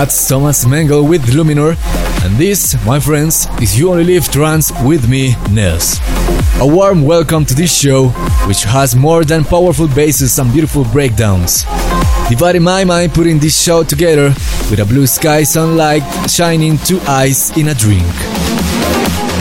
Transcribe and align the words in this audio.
That's 0.00 0.26
Thomas 0.26 0.64
Mengel 0.64 1.06
with 1.06 1.26
Luminor, 1.26 1.76
and 2.24 2.38
this, 2.38 2.74
my 2.86 2.98
friends, 2.98 3.46
is 3.60 3.78
You 3.78 3.90
Only 3.90 4.04
Live 4.04 4.32
Trance 4.32 4.72
with 4.82 5.06
me, 5.06 5.34
Ness. 5.50 6.00
A 6.58 6.66
warm 6.66 7.02
welcome 7.02 7.44
to 7.44 7.54
this 7.54 7.70
show, 7.70 8.08
which 8.48 8.62
has 8.62 8.96
more 8.96 9.24
than 9.24 9.44
powerful 9.44 9.88
basses 9.88 10.38
and 10.38 10.50
beautiful 10.50 10.84
breakdowns. 10.84 11.64
Dividing 12.30 12.62
my 12.62 12.82
mind 12.82 13.12
putting 13.12 13.38
this 13.38 13.62
show 13.62 13.84
together 13.84 14.28
with 14.70 14.80
a 14.80 14.86
blue 14.86 15.06
sky 15.06 15.42
sunlight 15.42 16.02
shining 16.30 16.78
two 16.78 16.98
eyes 17.00 17.54
in 17.58 17.68
a 17.68 17.74
drink. 17.74 18.08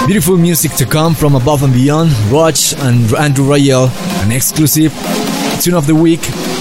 Beautiful 0.08 0.36
music 0.36 0.74
to 0.74 0.86
come 0.86 1.16
from 1.16 1.36
above 1.36 1.64
and 1.64 1.72
beyond, 1.72 2.12
Roach 2.30 2.74
and 2.80 3.14
Andrew 3.14 3.46
Rayel, 3.46 3.88
an 4.22 4.34
exclusive 4.34 4.92
tune 5.62 5.76
of 5.76 5.88
the 5.88 5.96
week 5.96 6.20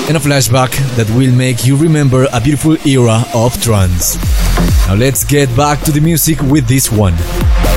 and 0.08 0.16
a 0.16 0.20
flashback 0.20 0.70
that 0.96 1.08
will 1.10 1.32
make 1.34 1.66
you 1.66 1.76
remember 1.76 2.26
a 2.32 2.41
beautiful 2.41 2.76
era 2.86 3.22
of 3.34 3.60
trance. 3.62 4.16
Now 4.86 4.94
let's 4.94 5.22
get 5.22 5.54
back 5.54 5.80
to 5.82 5.92
the 5.92 6.00
music 6.00 6.41
with 6.42 6.66
this 6.66 6.91
one. 6.91 7.14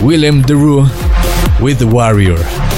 Willem 0.02 0.42
de 0.42 0.56
Roo 0.56 0.84
with 1.60 1.80
The 1.80 1.88
Warrior. 1.88 2.71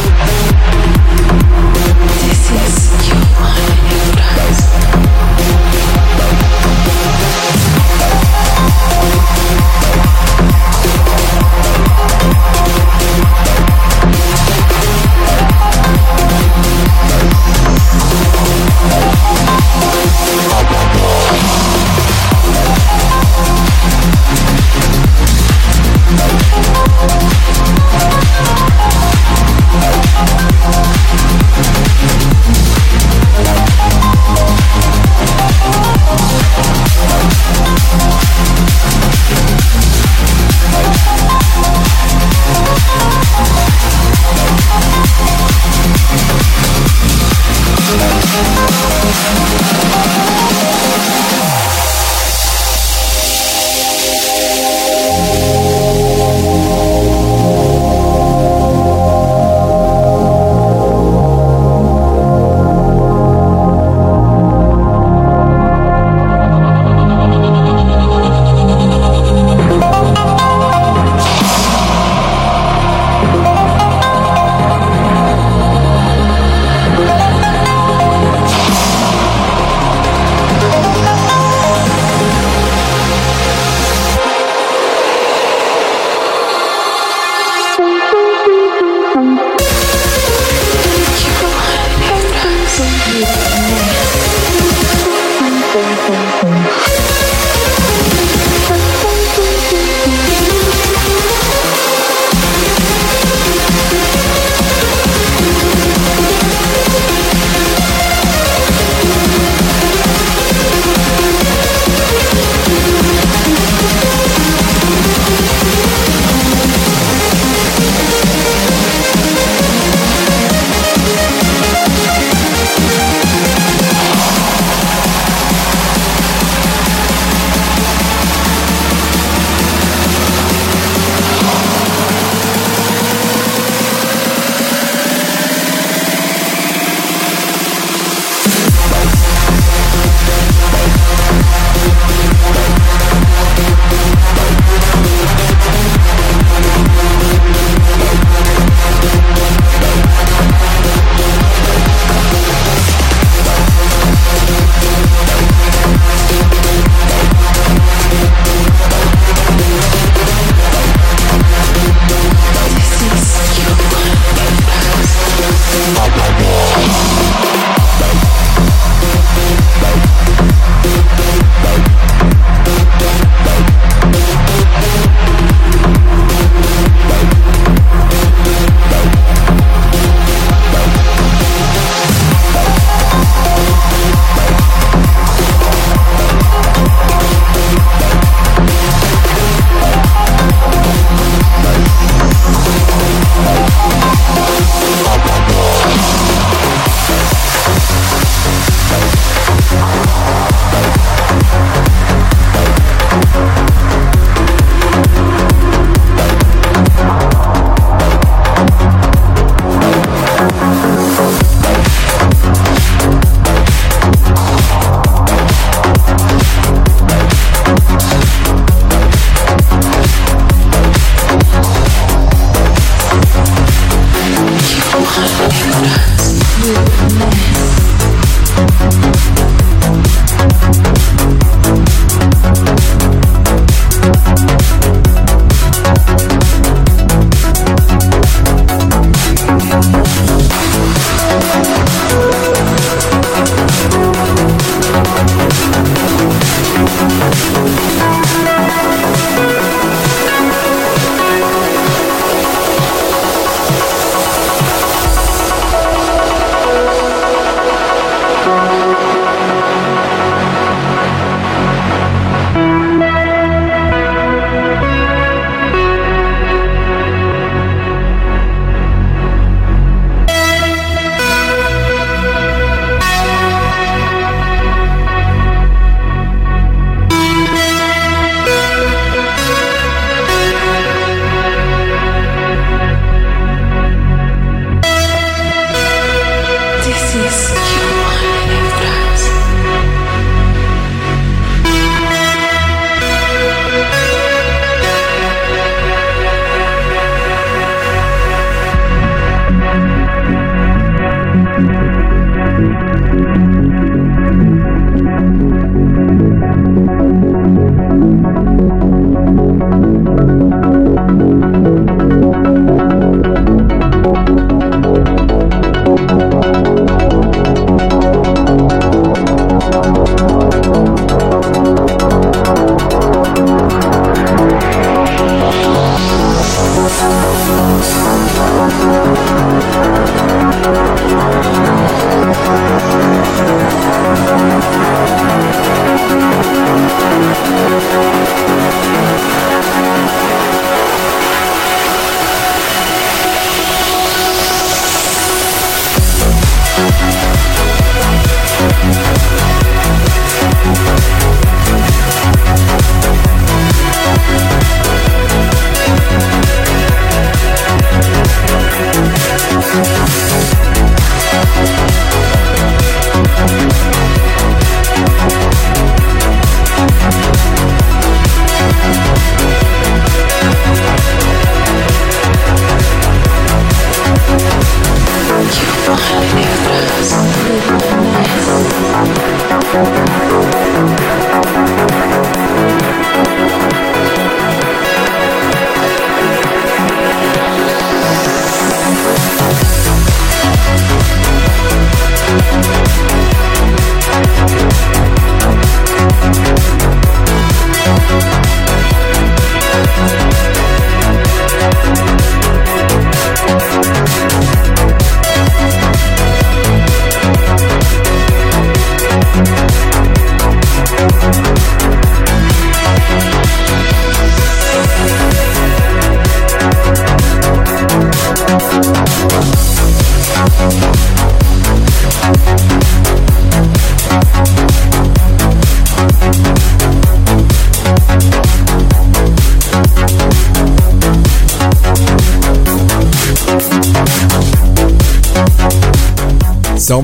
Computer. 225.14 226.13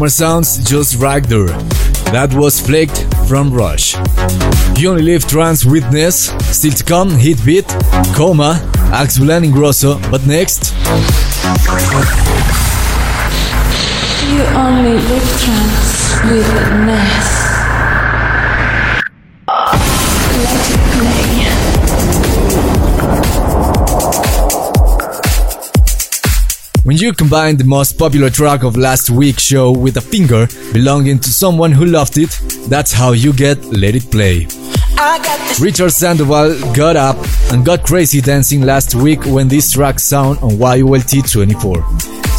Sounds 0.10 0.58
just 0.68 1.00
there. 1.00 1.46
That 2.12 2.34
was 2.34 2.60
Flaked 2.60 3.06
from 3.28 3.54
Rush. 3.54 3.96
You 4.78 4.90
only 4.90 5.04
live 5.04 5.28
trance 5.28 5.64
witness, 5.64 6.32
still 6.52 6.74
to 6.74 6.84
come, 6.84 7.10
Hitbeat, 7.12 7.68
coma, 8.16 8.60
Axwell 8.92 9.38
and 9.38 9.46
Ingrosso, 9.46 10.00
but 10.10 10.26
next. 10.26 10.74
You 14.28 14.42
only 14.58 14.98
live 14.98 15.30
trance 15.40 16.00
with 16.26 16.48
When 26.90 26.98
you 26.98 27.14
combine 27.14 27.56
the 27.56 27.66
most 27.66 28.00
popular 28.00 28.32
track 28.32 28.64
of 28.64 28.76
last 28.76 29.12
week's 29.12 29.44
show 29.44 29.72
with 29.72 29.98
a 29.98 30.02
finger 30.02 30.48
belonging 30.74 31.20
to 31.20 31.30
someone 31.30 31.72
who 31.72 31.86
loved 31.86 32.18
it, 32.18 32.32
that's 32.68 32.92
how 32.92 33.12
you 33.12 33.32
get 33.32 33.64
Let 33.66 33.94
It 33.94 34.10
Play. 34.10 34.48
Richard 35.62 35.92
Sandoval 35.92 36.60
got 36.74 36.96
up 36.96 37.16
and 37.52 37.64
got 37.64 37.84
crazy 37.84 38.22
dancing 38.22 38.62
last 38.62 38.96
week 38.96 39.24
when 39.28 39.48
this 39.48 39.72
track 39.72 40.00
sound 40.00 40.40
on 40.40 40.58
YOLT 40.58 41.32
24. 41.32 41.86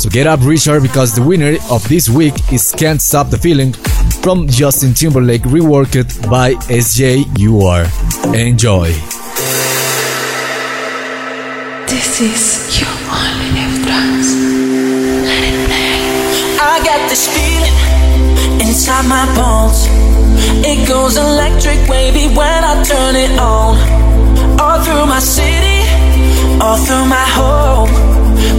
So 0.00 0.10
get 0.10 0.26
up 0.26 0.40
Richard 0.42 0.82
because 0.82 1.14
the 1.14 1.22
winner 1.22 1.56
of 1.70 1.88
this 1.88 2.08
week 2.08 2.34
is 2.52 2.72
Can't 2.72 3.00
Stop 3.00 3.30
the 3.30 3.38
Feeling 3.38 3.72
from 4.20 4.48
Justin 4.48 4.94
Timberlake 4.94 5.42
reworked 5.42 6.28
by 6.28 6.54
SJUR. 6.54 7.86
Enjoy. 8.34 8.88
This 11.86 12.20
is 12.20 12.80
your 12.80 12.90
only 13.12 13.86
live 13.86 14.09
got 16.90 17.08
this 17.08 17.28
feeling 17.28 17.76
inside 18.60 19.06
my 19.06 19.24
bones. 19.38 19.86
It 20.66 20.88
goes 20.88 21.16
electric 21.16 21.88
wavy 21.88 22.26
when 22.38 22.60
I 22.72 22.82
turn 22.82 23.14
it 23.14 23.38
on. 23.38 23.76
All 24.58 24.82
through 24.82 25.06
my 25.06 25.20
city, 25.20 25.80
all 26.60 26.78
through 26.78 27.06
my 27.06 27.26
home. 27.38 28.09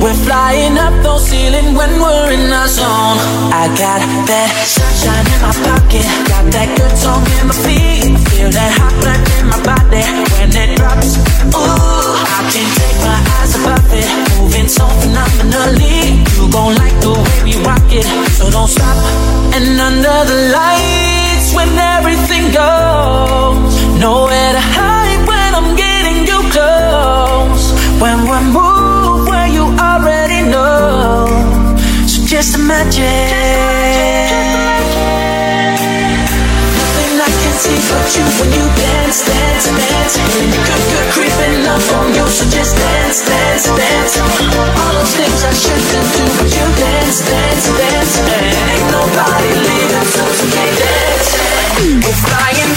We're 0.01 0.17
flying 0.25 0.77
up 0.77 0.93
those 1.03 1.29
ceilings 1.29 1.77
when 1.77 1.91
we're 2.01 2.31
in 2.33 2.51
our 2.51 2.67
zone. 2.67 3.17
I 3.53 3.69
got 3.77 4.01
that 4.29 4.50
sunshine 4.65 5.25
in 5.29 5.39
my 5.45 5.53
pocket, 5.61 6.05
got 6.25 6.45
that 6.57 6.69
good 6.73 6.95
song 6.97 7.21
in 7.38 7.45
my 7.50 7.57
feet. 7.65 8.17
Feel 8.33 8.50
that 8.50 8.71
hot 8.81 8.93
blood 8.97 9.21
in 9.38 9.45
my 9.50 9.61
body 9.61 10.01
when 10.33 10.50
it 10.57 10.77
drops. 10.77 11.21
Ooh, 11.53 11.61
I 11.61 12.39
can't 12.50 12.73
take 12.81 13.00
my 13.05 13.19
eyes 13.38 13.53
above 13.61 13.93
it, 13.93 14.09
moving 14.41 14.69
so 14.69 14.85
phenomenally. 15.01 16.25
You 16.33 16.50
gon' 16.50 16.73
like 16.81 16.97
the 17.01 17.13
way 17.13 17.38
we 17.45 17.53
rock 17.61 17.85
it, 17.93 18.05
so 18.38 18.50
don't 18.50 18.69
stop. 18.69 18.97
And 19.53 19.77
under 19.77 20.19
the 20.25 20.39
lights, 20.50 21.53
when 21.53 21.69
everything 21.77 22.50
goes, 22.50 23.69
nowhere 24.01 24.51
to 24.57 24.63
hide 24.77 25.21
when 25.29 25.50
I'm 25.53 25.75
getting 25.77 26.25
you 26.25 26.39
close. 26.50 27.69
When 28.01 28.25
we're 28.25 28.45
moving 28.50 28.90
just 32.41 32.57
imagine. 32.57 33.05
Nothing 36.74 37.13
I 37.21 37.29
can 37.29 37.53
see 37.62 37.77
but 37.86 38.10
you 38.17 38.25
when 38.41 38.50
you 38.50 38.65
dance, 38.81 39.21
dance, 39.29 39.65
dance. 39.69 40.17
Good, 40.17 40.50
good 40.89 41.07
creeping 41.13 41.69
up 41.69 41.86
on 42.01 42.10
you. 42.17 42.25
So 42.33 42.50
just 42.50 42.74
dance, 42.81 43.21
dance, 43.29 43.69
dance. 43.69 44.17
All 44.17 44.93
those 44.98 45.13
things 45.21 45.45
I 45.45 45.53
shouldn't 45.53 45.86
do, 46.17 46.25
but 46.41 46.50
you 46.50 46.65
dance, 46.81 47.21
dance, 47.29 47.65
dance. 47.77 48.13
Ain't 48.25 48.89
nobody 48.89 49.51
leaving, 49.62 50.10
so 50.10 50.25
you 50.25 50.50
can't 50.50 50.77
dance. 50.81 51.29
We're 52.01 52.21
flying, 52.25 52.74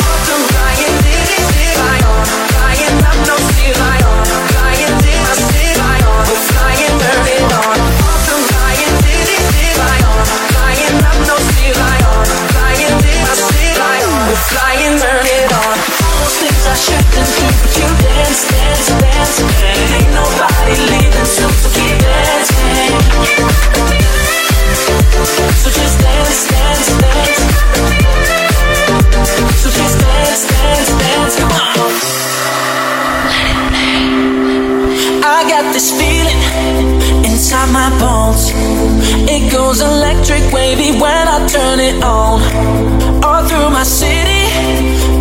my 37.75 37.91
bones. 37.99 38.55
It 39.27 39.51
goes 39.51 39.83
electric 39.83 40.45
wavy 40.55 40.95
when 41.03 41.25
I 41.27 41.39
turn 41.51 41.81
it 41.81 41.99
on 42.05 42.39
all 43.27 43.43
through 43.49 43.71
my 43.71 43.83
city, 43.83 44.47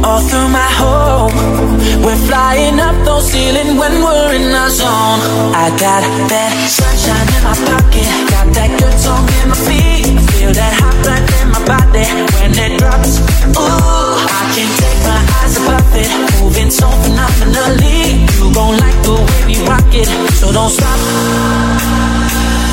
all 0.06 0.22
through 0.22 0.50
my 0.54 0.70
home. 0.82 1.34
We're 2.06 2.24
flying 2.30 2.80
up 2.80 2.96
those 3.04 3.26
ceilings 3.32 3.74
when 3.82 3.94
we're 4.06 4.34
in 4.38 4.54
our 4.54 4.70
zone. 4.70 5.20
I 5.66 5.74
got 5.82 6.04
that 6.30 6.54
sunshine 6.70 7.28
in 7.36 7.42
my 7.50 7.58
pocket, 7.74 8.12
got 8.30 8.48
that 8.54 8.72
good 8.78 8.98
song 9.02 9.26
in 9.42 9.50
my 9.50 9.58
feet. 9.66 10.06
Feel 10.38 10.54
that 10.54 10.74
hot 10.78 10.96
blood 11.02 11.26
in 11.42 11.48
my 11.56 11.62
body 11.66 12.06
when 12.38 12.54
it 12.54 12.78
drops. 12.78 13.18
Ooh, 13.58 14.14
I 14.30 14.42
can't 14.54 14.74
take 14.78 15.02
my 15.10 15.22
eyes 15.42 15.58
above 15.58 15.96
it, 15.98 16.12
moving 16.54 16.72
so 16.72 16.90
phenomenally. 17.02 18.26
You 18.38 18.54
gon' 18.54 18.78
like 18.78 18.98
the 19.04 19.16
way 19.18 19.42
we 19.48 19.56
rock 19.68 19.90
it, 19.94 20.08
so 20.38 20.52
don't 20.52 20.70
stop 20.70 21.00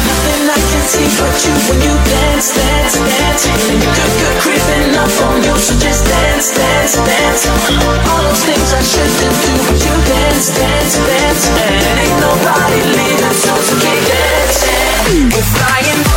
nothing 0.00 0.50
I 0.50 0.58
can 0.58 0.82
see 0.90 1.08
but 1.16 1.37
you 1.44 1.54
when 1.68 1.78
you 1.80 1.94
dance, 2.04 2.49
dance, 2.56 2.94
dance. 2.99 3.42
Good, 3.46 4.12
good 4.20 4.37
creeping 4.42 4.96
up 4.96 5.12
on 5.25 5.37
you, 5.44 5.54
so 5.56 5.75
just 5.78 6.04
dance, 6.04 6.52
dance, 6.56 6.94
dance. 6.96 7.46
All 7.49 8.22
those 8.26 8.42
things 8.44 8.68
I 8.75 8.82
shouldn't 8.82 9.38
do, 9.44 9.52
but 9.64 9.78
you 9.80 9.94
dance, 10.08 10.46
dance, 10.56 10.94
dance. 11.00 11.42
And 11.49 12.00
ain't 12.04 12.18
nobody 12.20 12.80
leaving, 12.84 13.37
so 13.38 13.54
keep 13.80 14.00
dancing. 14.10 15.30
We're 15.30 15.49
flying, 15.56 16.00
flying, 16.00 16.04
flying, 16.04 16.09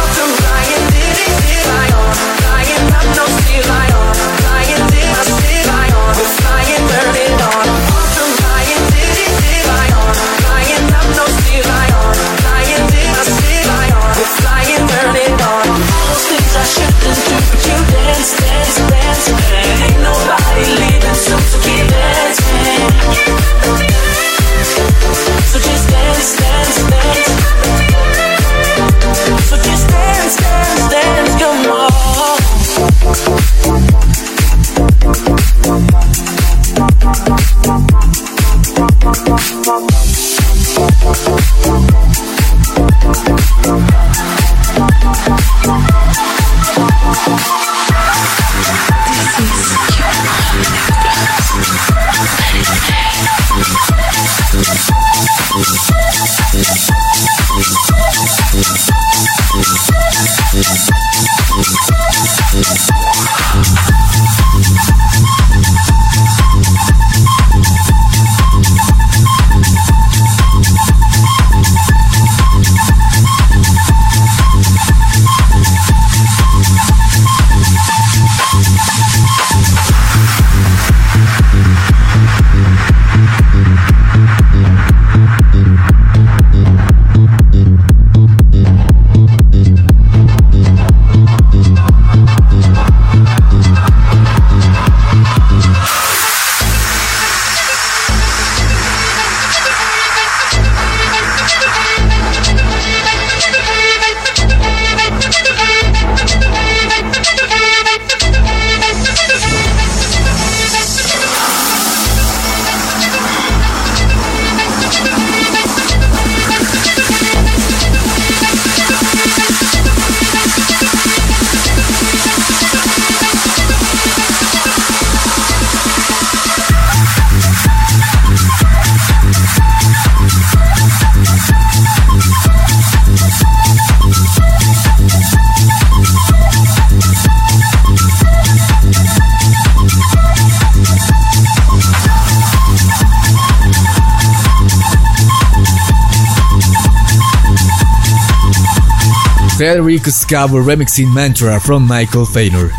Federico 149.94 150.10
Scavo 150.10 150.64
remixing 150.64 151.14
Mantra 151.14 151.60
from 151.60 151.88
Michael 151.88 152.26
Feiner. 152.26 152.72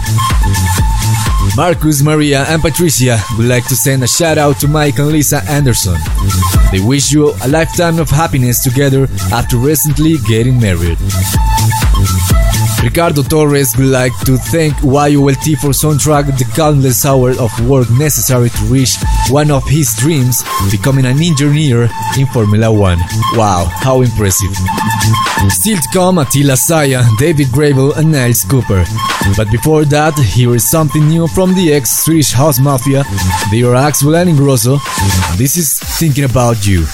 Marcus, 1.56 2.02
Maria, 2.02 2.42
and 2.48 2.60
Patricia 2.60 3.20
would 3.36 3.46
like 3.46 3.64
to 3.68 3.76
send 3.76 4.02
a 4.02 4.08
shout 4.08 4.36
out 4.36 4.58
to 4.58 4.66
Mike 4.66 4.98
and 4.98 5.12
Lisa 5.12 5.40
Anderson. 5.48 5.96
They 6.72 6.80
wish 6.80 7.12
you 7.12 7.30
a 7.44 7.46
lifetime 7.46 8.00
of 8.00 8.10
happiness 8.10 8.64
together 8.64 9.06
after 9.30 9.58
recently 9.58 10.16
getting 10.26 10.58
married. 10.58 10.98
Ricardo 12.82 13.22
Torres 13.22 13.76
would 13.76 13.86
like 13.86 14.12
to 14.24 14.36
thank 14.36 14.74
YOLT 14.82 15.56
for 15.60 15.70
soundtrack 15.70 16.26
the 16.36 16.50
countless 16.56 17.06
hours 17.06 17.38
of 17.38 17.52
work 17.68 17.88
necessary 17.90 18.50
to 18.50 18.64
reach 18.64 18.96
one 19.30 19.50
of 19.50 19.64
his 19.68 19.94
dreams, 19.96 20.42
becoming 20.70 21.06
an 21.06 21.20
engineer 21.20 21.88
in 22.18 22.26
Formula 22.26 22.70
One. 22.70 22.98
Wow, 23.34 23.66
how 23.80 24.02
impressive. 24.02 24.54
Still 25.48 25.78
to 25.78 25.88
come 25.92 26.18
Attila 26.18 26.54
Syah, 26.54 27.04
David 27.18 27.48
Gravell 27.48 27.96
and 27.96 28.12
Niles 28.12 28.44
Cooper. 28.44 28.84
But 29.36 29.50
before 29.50 29.84
that, 29.86 30.18
here 30.18 30.54
is 30.54 30.68
something 30.68 31.06
new 31.08 31.26
from 31.28 31.54
the 31.54 31.72
ex-Swedish 31.72 32.32
House 32.32 32.58
Mafia. 32.60 33.04
They 33.50 33.62
are 33.62 33.74
Axwell 33.74 34.14
and 34.14 34.38
this 35.38 35.56
is 35.56 35.78
Thinking 35.98 36.24
About 36.24 36.66
You. 36.66 36.86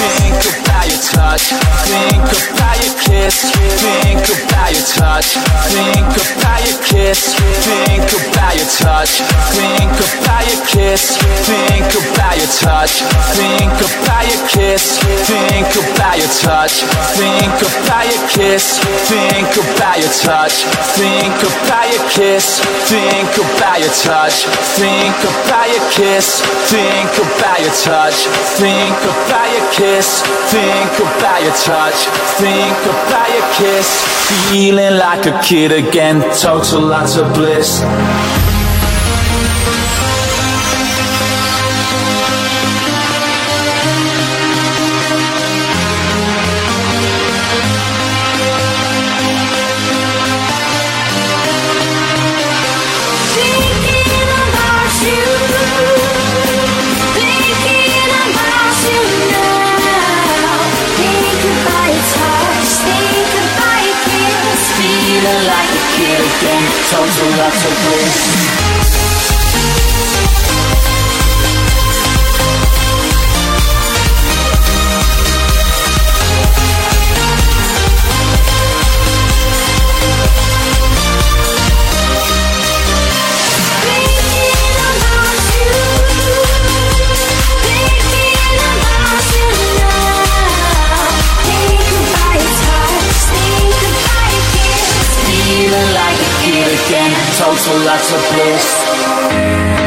Think 0.00 0.36
about 0.64 0.86
your 0.88 1.00
touch. 1.00 1.52
Think 1.86 2.22
about 2.54 2.76
your 2.84 2.89
kiss. 3.20 3.52
Think 3.52 4.24
about 4.24 4.72
your 4.72 4.86
touch. 4.96 5.36
Think 5.68 6.08
about 6.08 6.60
your 6.64 6.78
kiss. 6.88 7.34
Think 7.68 8.08
about 8.16 8.54
your 8.56 8.70
touch. 8.80 9.12
Think 9.56 9.92
about 9.92 10.44
your 10.48 10.60
kiss. 10.64 11.18
Think 11.44 11.90
about 12.00 12.36
your 12.40 12.50
touch. 12.64 12.92
Think 13.36 13.76
about 13.76 14.24
your 14.30 14.42
kiss. 14.48 14.98
Think 15.28 15.68
about 15.76 16.16
your 16.16 16.32
touch. 16.40 16.74
Think 17.18 17.60
about 17.60 18.06
your 18.08 18.22
kiss. 18.28 18.80
Think 19.10 19.52
about 19.56 19.98
your 20.00 20.12
touch. 20.24 20.56
Think 20.96 21.40
about 21.44 21.86
your 21.92 22.04
kiss. 22.08 22.46
Think 22.88 23.36
about 23.36 23.80
your 23.80 23.94
touch. 24.00 24.36
Think 24.80 25.20
about 25.28 25.68
your 25.68 25.84
kiss. 25.92 26.40
Think 26.72 27.12
about 27.20 27.60
your 27.60 27.74
touch. 27.84 28.16
Think 28.56 28.96
about 29.12 29.48
your 29.52 29.66
kiss. 29.76 30.22
Think 30.48 30.94
about 31.04 31.40
your 31.44 31.56
touch. 31.68 31.98
Think 32.40 32.80
about 32.86 33.09
your 33.10 33.46
kiss. 33.54 33.88
Feeling 34.50 34.96
like 34.98 35.26
a 35.26 35.40
kid 35.42 35.72
again. 35.72 36.20
Total 36.38 36.80
lots 36.80 37.16
of 37.16 37.32
bliss. 37.34 37.80
Total 67.62 68.00
lots 68.00 68.39
Total 97.62 97.84
lots 97.84 98.12
of 98.12 98.20
bliss. 98.32 99.79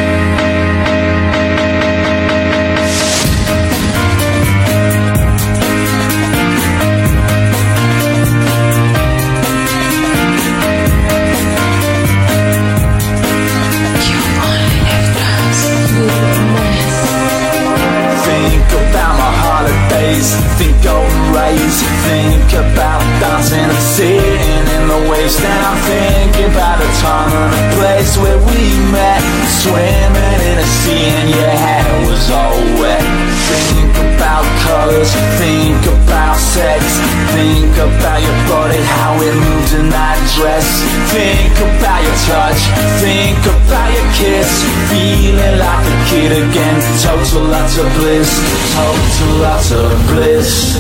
Total 47.74 47.88
of 47.88 47.98
bliss, 47.98 48.32
total 48.76 49.46
of 49.74 50.08
bliss, 50.10 50.76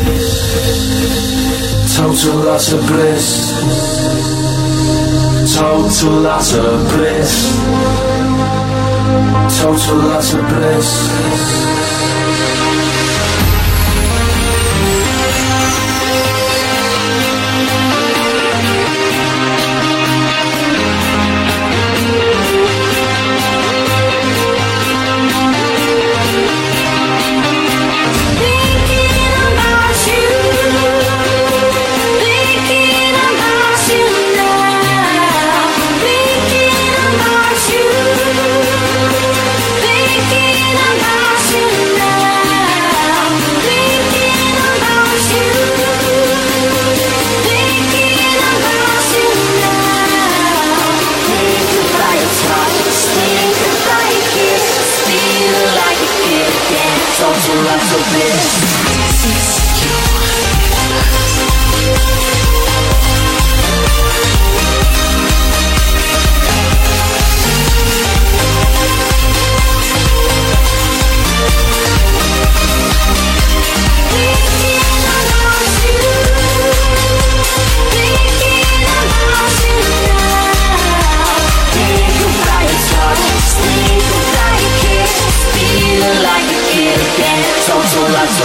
total 1.97 2.37
of 2.71 2.85
bliss, 2.85 3.25
total 5.55 6.27
of 6.53 6.87
bliss, 6.93 7.33
total 9.59 9.97
lots 10.05 10.33
of 10.35 10.41
bliss. 10.49 12.02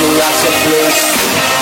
Jurassic 0.00 0.54
Blues 0.64 1.59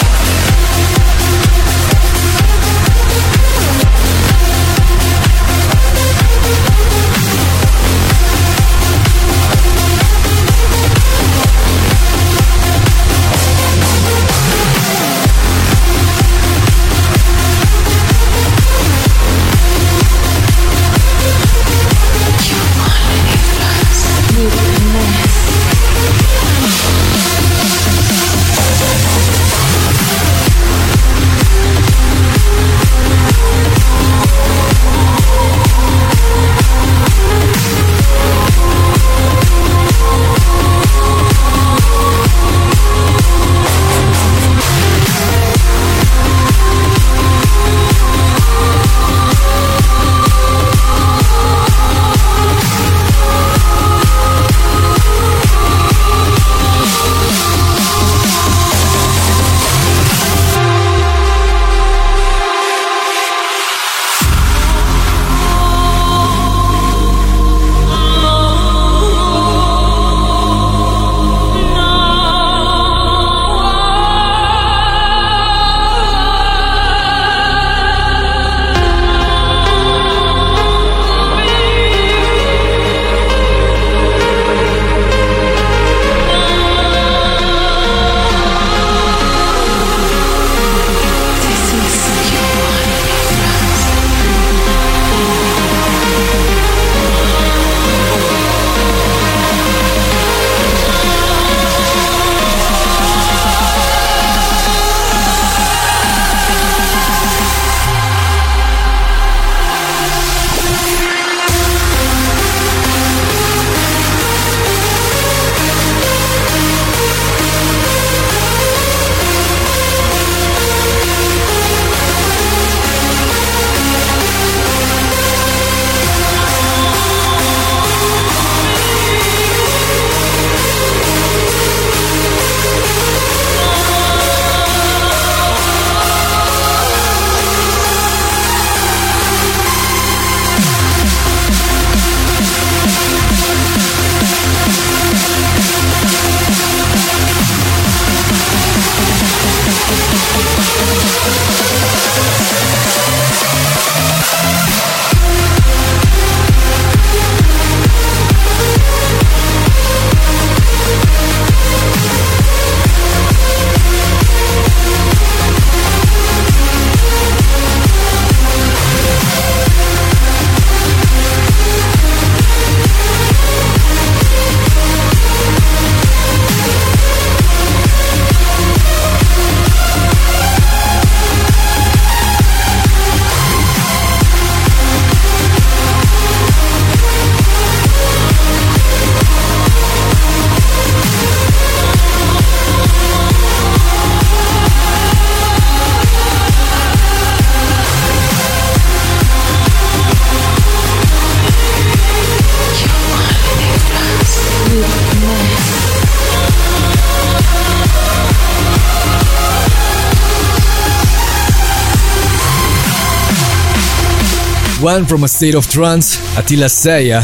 From 215.06 215.22
a 215.22 215.28
state 215.28 215.54
of 215.54 215.66
trance, 215.68 216.18
Attila 216.36 216.66
Syah, 216.66 217.22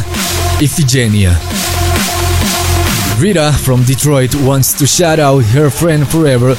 Iphigenia. 0.59 1.35
Rita 3.21 3.53
from 3.65 3.83
Detroit 3.83 4.35
wants 4.37 4.73
to 4.75 4.87
shout 4.87 5.19
out 5.19 5.41
her 5.41 5.71
friend 5.71 6.09
forever, 6.09 6.55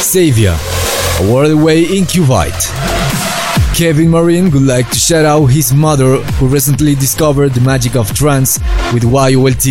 Savia, 0.00 0.54
a 1.20 1.32
world 1.32 1.50
away 1.50 1.82
in 1.82 2.04
Kuwait. 2.04 2.54
Kevin 3.76 4.10
Marine 4.10 4.50
would 4.52 4.62
like 4.62 4.88
to 4.90 4.98
shout 4.98 5.24
out 5.24 5.46
his 5.46 5.74
mother 5.74 6.18
who 6.38 6.46
recently 6.46 6.94
discovered 6.94 7.50
the 7.50 7.60
magic 7.60 7.96
of 7.96 8.14
trance 8.14 8.58
with 8.94 9.02
YOLT 9.02 9.66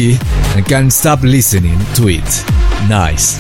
and 0.56 0.66
can't 0.66 0.92
stop 0.92 1.22
listening 1.24 1.80
to 1.96 2.10
it. 2.10 2.44
Nice. 2.90 3.40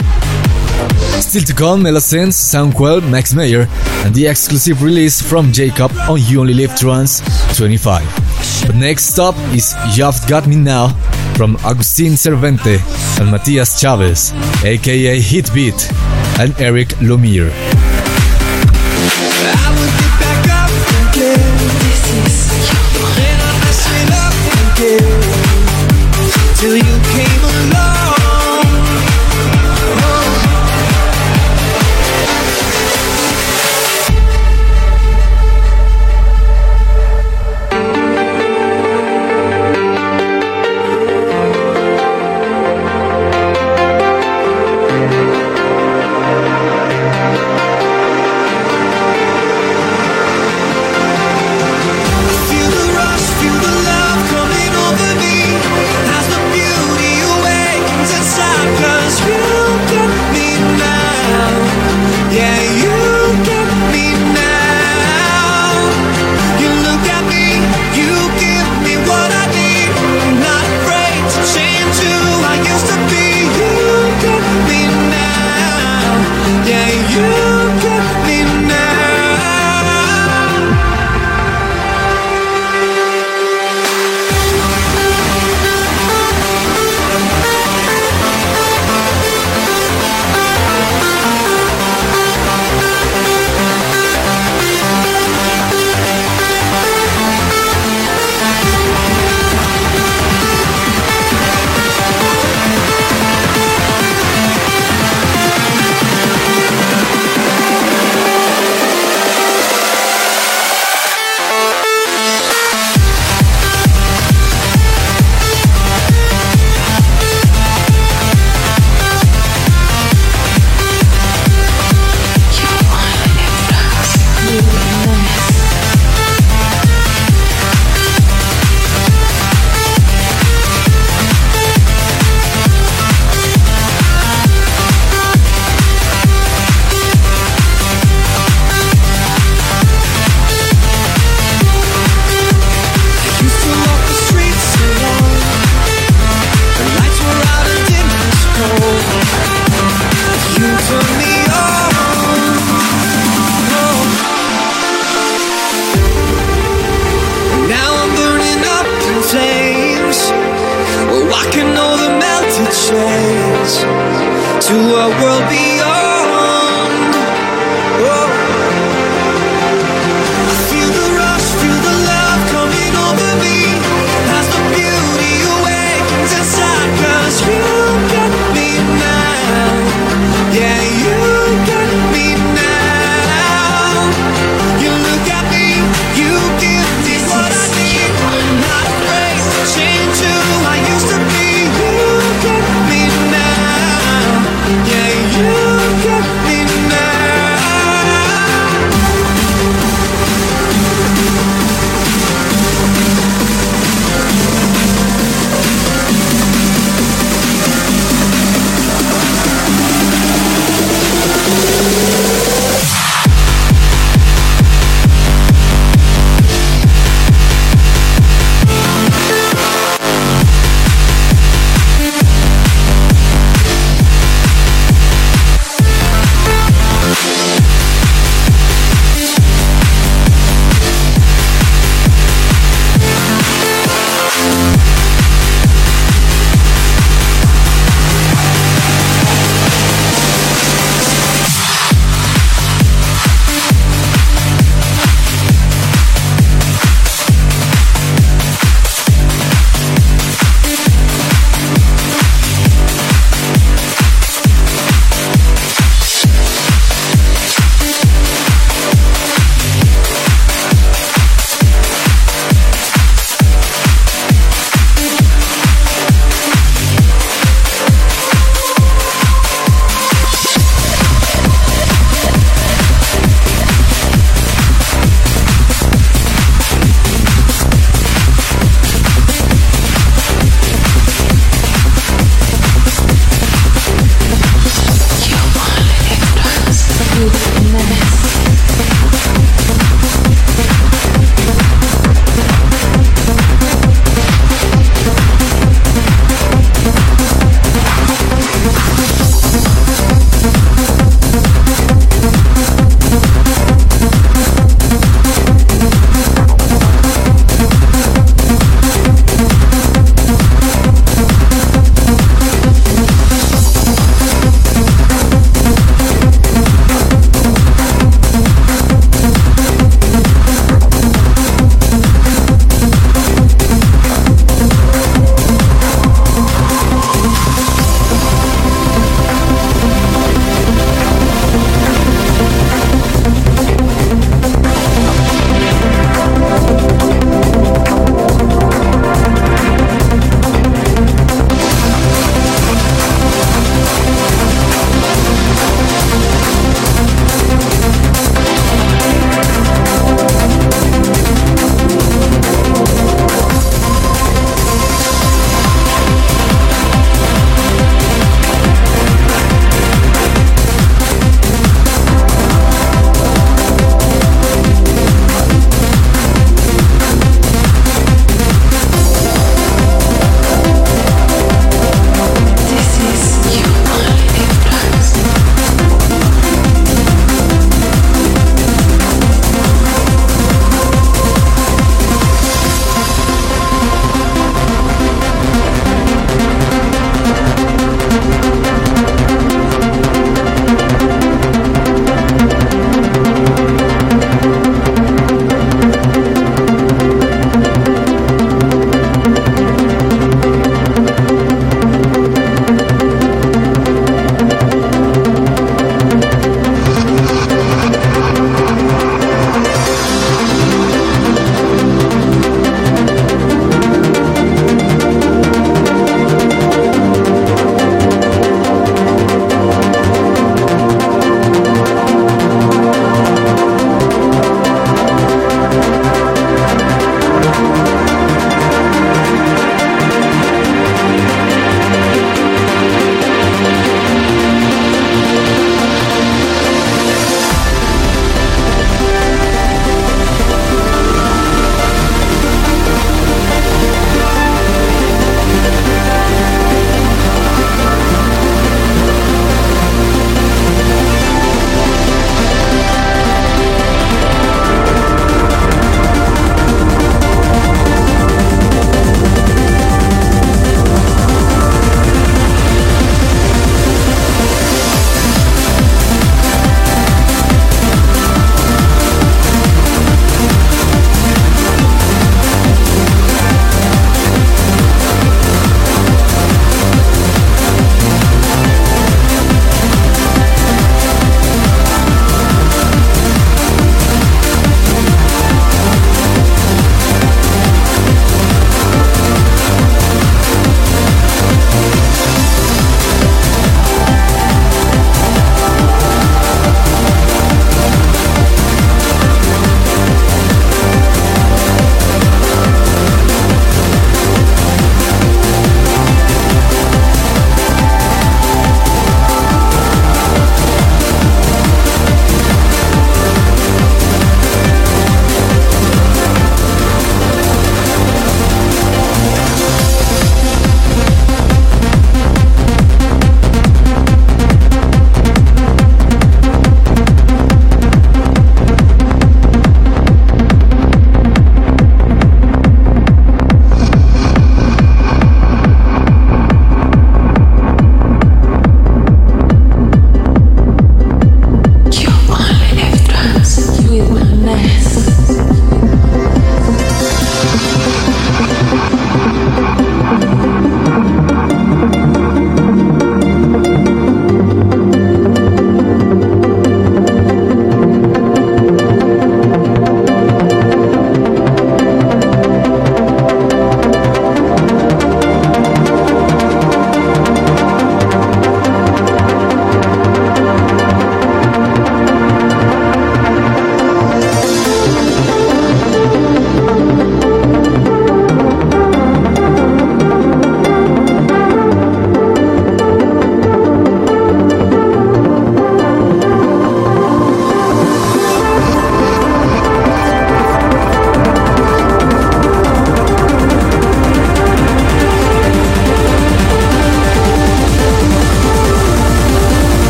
Still 1.22 1.44
to 1.44 1.54
come, 1.54 1.84
Melasens, 1.84 2.34
Soundquell, 2.34 3.08
Max 3.12 3.34
Mayer, 3.34 3.68
and 4.06 4.16
the 4.16 4.28
exclusive 4.28 4.82
release 4.82 5.22
from 5.22 5.52
Jacob 5.52 5.92
on 6.10 6.20
You 6.22 6.40
Only 6.42 6.54
Live 6.54 6.76
Trance 6.78 7.22
25. 7.56 8.04
But 8.68 8.76
next 8.76 9.06
stop 9.06 9.36
is 9.54 9.76
You've 9.96 10.20
Got 10.28 10.48
Me 10.48 10.56
Now 10.56 10.90
from 11.36 11.56
Agustin 11.64 12.14
Cervente 12.14 12.80
and 13.20 13.32
Matias 13.32 13.80
Chavez, 13.80 14.34
aka 14.64 15.20
Hitbeat, 15.20 15.92
and 16.40 16.54
Eric 16.60 17.00
Lumiere. 17.02 17.52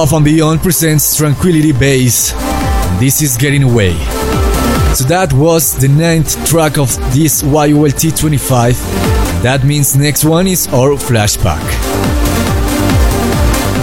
Above 0.00 0.14
and 0.14 0.24
Beyond 0.24 0.62
presents 0.62 1.14
Tranquility 1.14 1.72
Base. 1.72 2.32
This 2.98 3.20
is 3.20 3.36
Getting 3.36 3.64
Away. 3.64 3.92
So 4.94 5.04
that 5.04 5.30
was 5.34 5.74
the 5.78 5.88
ninth 5.88 6.42
track 6.48 6.78
of 6.78 6.88
this 7.12 7.42
YOLT 7.42 8.16
25. 8.16 8.78
That 9.42 9.62
means 9.62 9.94
next 9.94 10.24
one 10.24 10.46
is 10.46 10.68
our 10.68 10.96
flashback. 10.96 11.60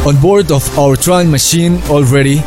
On 0.07 0.19
board 0.19 0.51
of 0.51 0.65
our 0.79 0.95
time 0.95 1.29
machine 1.29 1.79
already, 1.87 2.41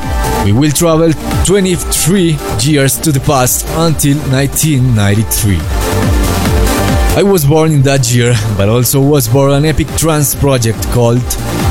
we 0.44 0.50
will 0.50 0.72
travel 0.72 1.12
23 1.44 2.36
years 2.62 2.98
to 2.98 3.12
the 3.12 3.20
past 3.20 3.66
until 3.76 4.18
1993. 4.32 5.58
I 7.16 7.22
was 7.22 7.44
born 7.44 7.70
in 7.70 7.82
that 7.82 8.12
year, 8.12 8.34
but 8.56 8.68
also 8.68 9.00
was 9.00 9.28
born 9.28 9.52
an 9.52 9.64
epic 9.64 9.86
trance 9.96 10.34
project 10.34 10.82
called 10.88 11.22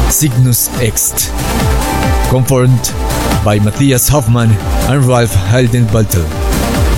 Cygnus 0.10 0.70
X, 0.82 1.30
confirmed 2.30 2.94
by 3.44 3.60
Matthias 3.60 4.08
Hoffmann 4.08 4.52
and 4.90 5.04
Ralf 5.06 5.32
Hildenbeutel. 5.32 6.26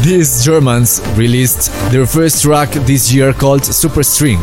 These 0.04 0.44
Germans 0.44 1.02
released 1.16 1.72
their 1.92 2.06
first 2.06 2.42
track 2.42 2.70
this 2.86 3.14
year 3.14 3.32
called 3.34 3.62
Superstring, 3.62 4.40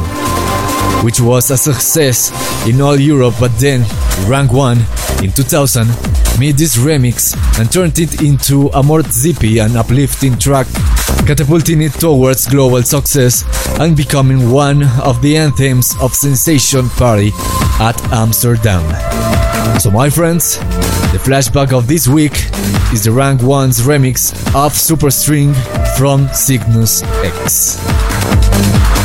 which 1.04 1.20
was 1.20 1.50
a 1.50 1.56
success 1.56 2.32
in 2.66 2.80
all 2.80 2.98
Europe, 2.98 3.34
but 3.38 3.52
then 3.58 3.84
Rank 4.26 4.52
1 4.52 4.78
in 5.22 5.32
2000 5.32 5.86
made 6.38 6.56
this 6.56 6.76
remix 6.76 7.36
and 7.58 7.70
turned 7.70 7.98
it 7.98 8.22
into 8.22 8.68
a 8.68 8.82
more 8.82 9.02
zippy 9.02 9.58
and 9.58 9.76
uplifting 9.76 10.38
track, 10.38 10.66
catapulting 11.26 11.82
it 11.82 11.92
towards 11.92 12.46
global 12.46 12.82
success 12.82 13.44
and 13.80 13.96
becoming 13.96 14.50
one 14.50 14.84
of 15.00 15.20
the 15.20 15.36
anthems 15.36 15.94
of 16.00 16.14
Sensation 16.14 16.88
Party 16.90 17.32
at 17.80 18.00
Amsterdam. 18.12 19.27
So, 19.76 19.90
my 19.90 20.10
friends, 20.10 20.58
the 21.12 21.20
flashback 21.22 21.72
of 21.72 21.86
this 21.86 22.08
week 22.08 22.32
is 22.92 23.04
the 23.04 23.12
Rank 23.12 23.40
1's 23.40 23.80
remix 23.82 24.32
of 24.54 24.72
Superstring 24.72 25.54
from 25.96 26.28
Cygnus 26.34 27.02
X. 27.22 28.97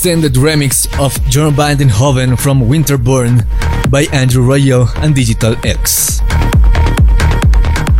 extended 0.00 0.32
remix 0.32 0.88
of 0.98 1.12
John 1.28 1.52
Hoven 1.90 2.34
from 2.34 2.62
Winterborn 2.62 3.44
by 3.90 4.04
Andrew 4.14 4.42
Rayel 4.42 4.88
and 5.04 5.14
Digital 5.14 5.54
X. 5.62 6.20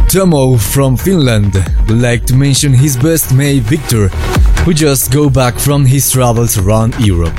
Tomo 0.08 0.56
from 0.56 0.96
Finland 0.96 1.52
would 1.86 2.00
like 2.00 2.24
to 2.24 2.34
mention 2.34 2.72
his 2.72 2.96
best 2.96 3.34
mate 3.34 3.64
Victor, 3.64 4.08
who 4.64 4.72
just 4.72 5.12
go 5.12 5.28
back 5.28 5.58
from 5.58 5.84
his 5.84 6.10
travels 6.10 6.56
around 6.56 6.98
Europe. 7.00 7.34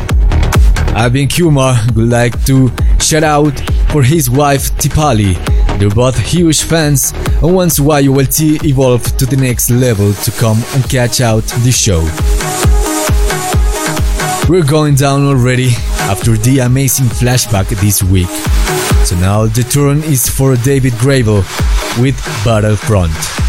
Abin 0.94 1.28
Kumar 1.28 1.76
would 1.96 2.10
like 2.10 2.46
to 2.46 2.70
shout 3.00 3.24
out 3.24 3.60
for 3.92 4.04
his 4.04 4.30
wife 4.30 4.70
Tipali. 4.78 5.34
They're 5.80 5.90
both 5.90 6.20
huge 6.20 6.62
fans 6.62 7.14
and 7.42 7.56
wants 7.56 7.80
YOLT 7.80 8.64
evolve 8.64 9.18
to 9.18 9.26
the 9.26 9.38
next 9.38 9.72
level 9.72 10.14
to 10.14 10.32
come 10.34 10.62
and 10.76 10.88
catch 10.88 11.20
out 11.20 11.46
the 11.64 11.72
show. 11.72 12.41
We're 14.52 14.66
going 14.66 14.96
down 14.96 15.24
already 15.24 15.70
after 16.12 16.36
the 16.36 16.60
amazing 16.60 17.06
flashback 17.06 17.70
this 17.80 18.04
week. 18.04 18.28
So 19.06 19.16
now 19.16 19.46
the 19.46 19.64
turn 19.64 20.04
is 20.04 20.28
for 20.28 20.58
David 20.58 20.92
Gravell 20.96 21.46
with 22.02 22.18
Battlefront. 22.44 23.41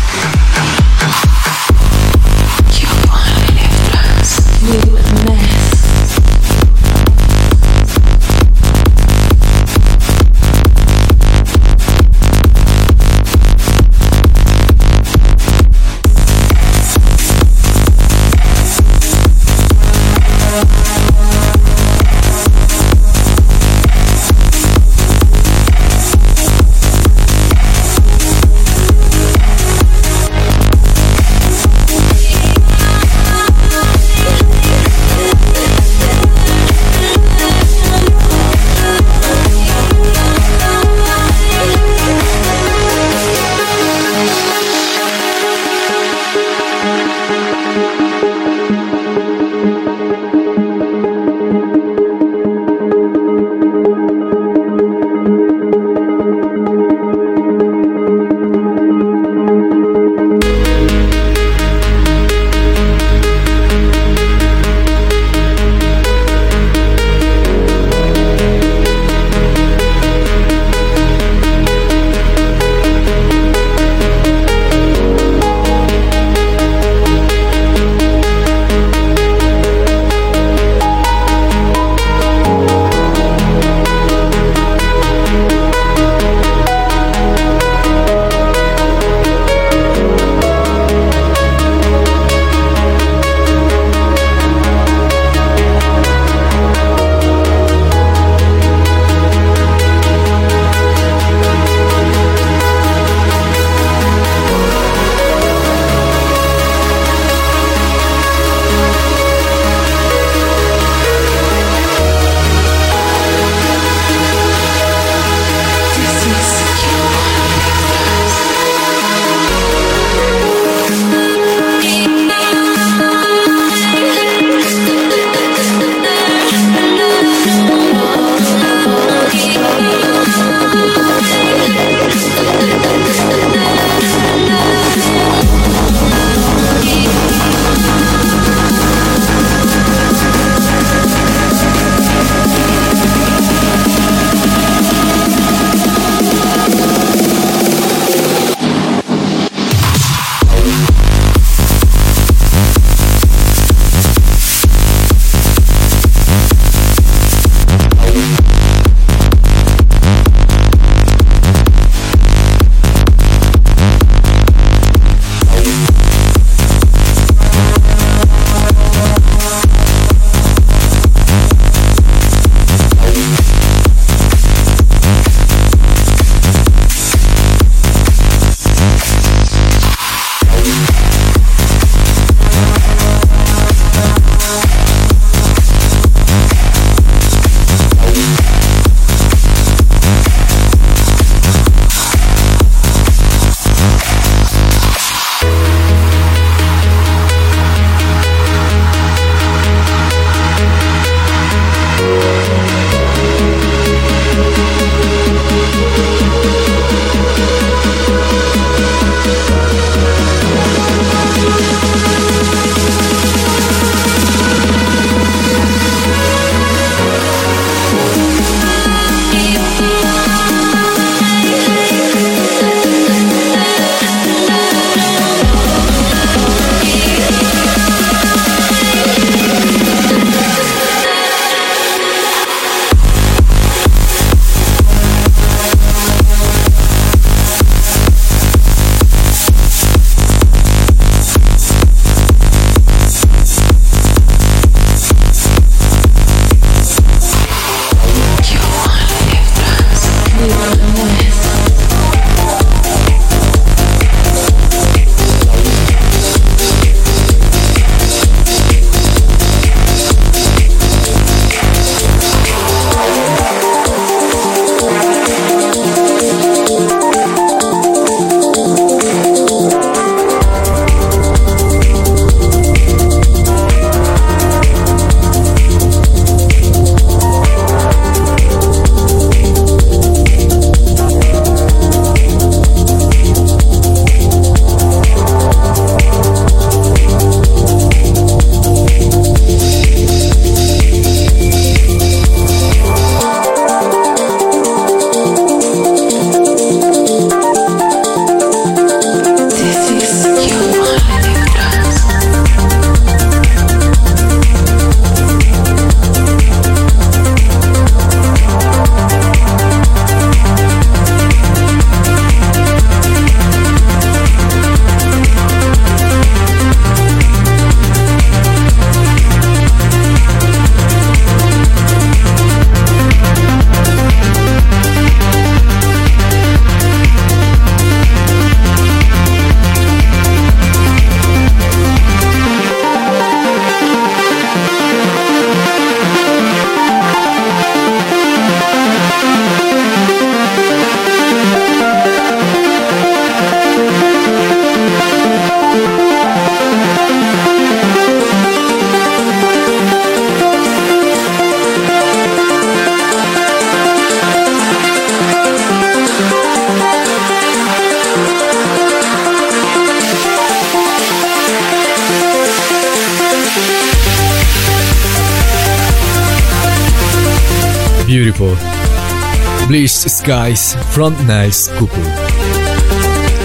Skies 370.33 370.75
from 370.95 371.13
Niles 371.27 371.69
Cooper. 371.77 372.01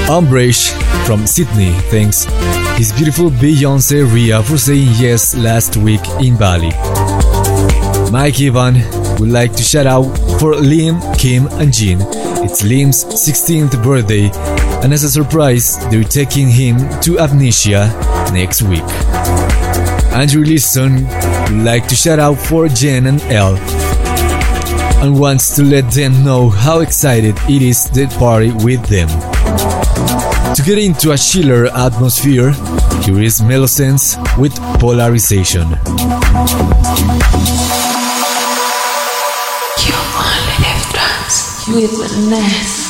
Umbrage 0.09 0.69
from 1.05 1.27
Sydney 1.27 1.73
thanks 1.91 2.23
his 2.77 2.93
beautiful 2.93 3.29
Beyonce 3.29 4.09
Ria 4.09 4.41
for 4.41 4.57
saying 4.57 4.91
yes 4.95 5.35
last 5.35 5.75
week 5.75 5.99
in 6.21 6.37
Bali. 6.37 6.71
Mike 8.09 8.39
Ivan 8.39 8.75
would 9.19 9.27
like 9.27 9.51
to 9.57 9.63
shout 9.63 9.85
out 9.85 10.05
for 10.39 10.53
Liam, 10.53 11.01
Kim, 11.19 11.47
and 11.59 11.73
Jean. 11.73 11.99
It's 12.45 12.63
Liam's 12.63 13.03
16th 13.03 13.83
birthday, 13.83 14.31
and 14.81 14.93
as 14.93 15.03
a 15.03 15.09
surprise, 15.09 15.75
they're 15.91 16.05
taking 16.05 16.47
him 16.47 16.77
to 17.01 17.19
Amnesia 17.19 17.91
next 18.31 18.61
week. 18.61 18.87
Andrew 20.15 20.41
Leeson 20.41 21.03
would 21.03 21.65
like 21.65 21.85
to 21.89 21.95
shout 21.97 22.19
out 22.19 22.35
for 22.35 22.69
Jen 22.69 23.07
and 23.07 23.21
Elle 23.23 23.76
and 25.01 25.19
wants 25.19 25.55
to 25.55 25.63
let 25.63 25.91
them 25.91 26.23
know 26.23 26.49
how 26.49 26.79
excited 26.79 27.35
it 27.47 27.61
is 27.61 27.85
to 27.91 28.09
party 28.19 28.51
with 28.63 28.83
them. 28.87 29.07
To 30.55 30.63
get 30.63 30.77
into 30.77 31.11
a 31.11 31.17
chiller 31.17 31.67
atmosphere, 31.67 32.51
here 33.03 33.21
is 33.21 33.41
Melosense 33.41 34.17
with 34.37 34.55
Polarization. 34.79 35.69
You 39.77 39.93
only 41.67 42.29
live 42.29 42.86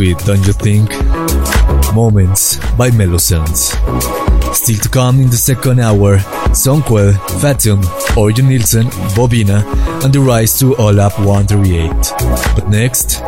sweet, 0.00 0.18
don't 0.24 0.46
you 0.46 0.54
think? 0.54 0.88
Moments 1.94 2.56
by 2.78 2.88
Melosense. 2.88 3.76
Still 4.54 4.78
to 4.78 4.88
come 4.88 5.20
in 5.20 5.28
the 5.28 5.36
second 5.36 5.78
hour, 5.78 6.16
Sonquel, 6.56 7.12
Fatum, 7.40 7.82
Orjan 8.16 8.48
Nilsen, 8.48 8.86
Bobina, 9.14 9.62
and 10.02 10.10
the 10.14 10.20
rise 10.20 10.58
to 10.58 10.74
All 10.76 10.98
Up 10.98 11.18
138. 11.18 11.90
But 12.54 12.70
next, 12.70 13.20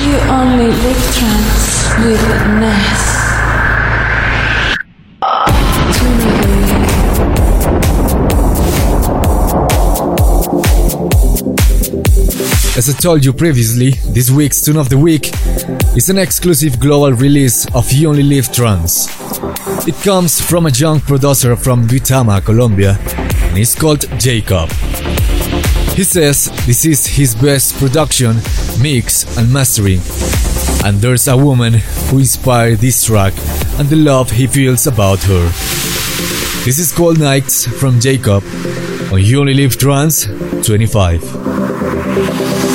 You 0.00 0.16
only 0.32 0.68
live 0.68 1.02
trance 1.12 1.92
with 1.98 2.22
Ness. 2.58 3.11
As 12.74 12.88
I 12.88 12.98
told 12.98 13.22
you 13.22 13.34
previously, 13.34 13.90
this 14.14 14.30
week's 14.30 14.62
Tune 14.62 14.78
of 14.78 14.88
the 14.88 14.96
Week 14.96 15.30
is 15.94 16.08
an 16.08 16.16
exclusive 16.16 16.80
global 16.80 17.12
release 17.12 17.66
of 17.74 17.92
You 17.92 18.08
Only 18.08 18.22
Live 18.22 18.50
Trance. 18.50 19.08
It 19.86 19.94
comes 20.02 20.40
from 20.40 20.64
a 20.64 20.70
young 20.70 21.00
producer 21.00 21.54
from 21.54 21.86
Duitama, 21.86 22.42
Colombia, 22.42 22.96
and 23.18 23.58
it's 23.58 23.74
called 23.74 24.06
Jacob. 24.18 24.70
He 25.92 26.02
says 26.02 26.50
this 26.64 26.86
is 26.86 27.06
his 27.06 27.34
best 27.34 27.74
production, 27.74 28.36
mix, 28.80 29.36
and 29.36 29.52
mastering. 29.52 30.00
And 30.82 30.96
there's 30.98 31.28
a 31.28 31.36
woman 31.36 31.74
who 32.08 32.20
inspired 32.20 32.78
this 32.78 33.04
track 33.04 33.34
and 33.78 33.90
the 33.90 33.96
love 33.96 34.30
he 34.30 34.46
feels 34.46 34.86
about 34.86 35.22
her. 35.24 35.44
This 36.64 36.78
is 36.78 36.90
called 36.90 37.18
Nights 37.18 37.66
from 37.66 38.00
Jacob 38.00 38.42
on 39.12 39.22
You 39.22 39.40
Only 39.40 39.52
Live 39.52 39.76
Trance 39.76 40.24
25 40.64 41.41
thank 42.14 42.66
you 42.66 42.71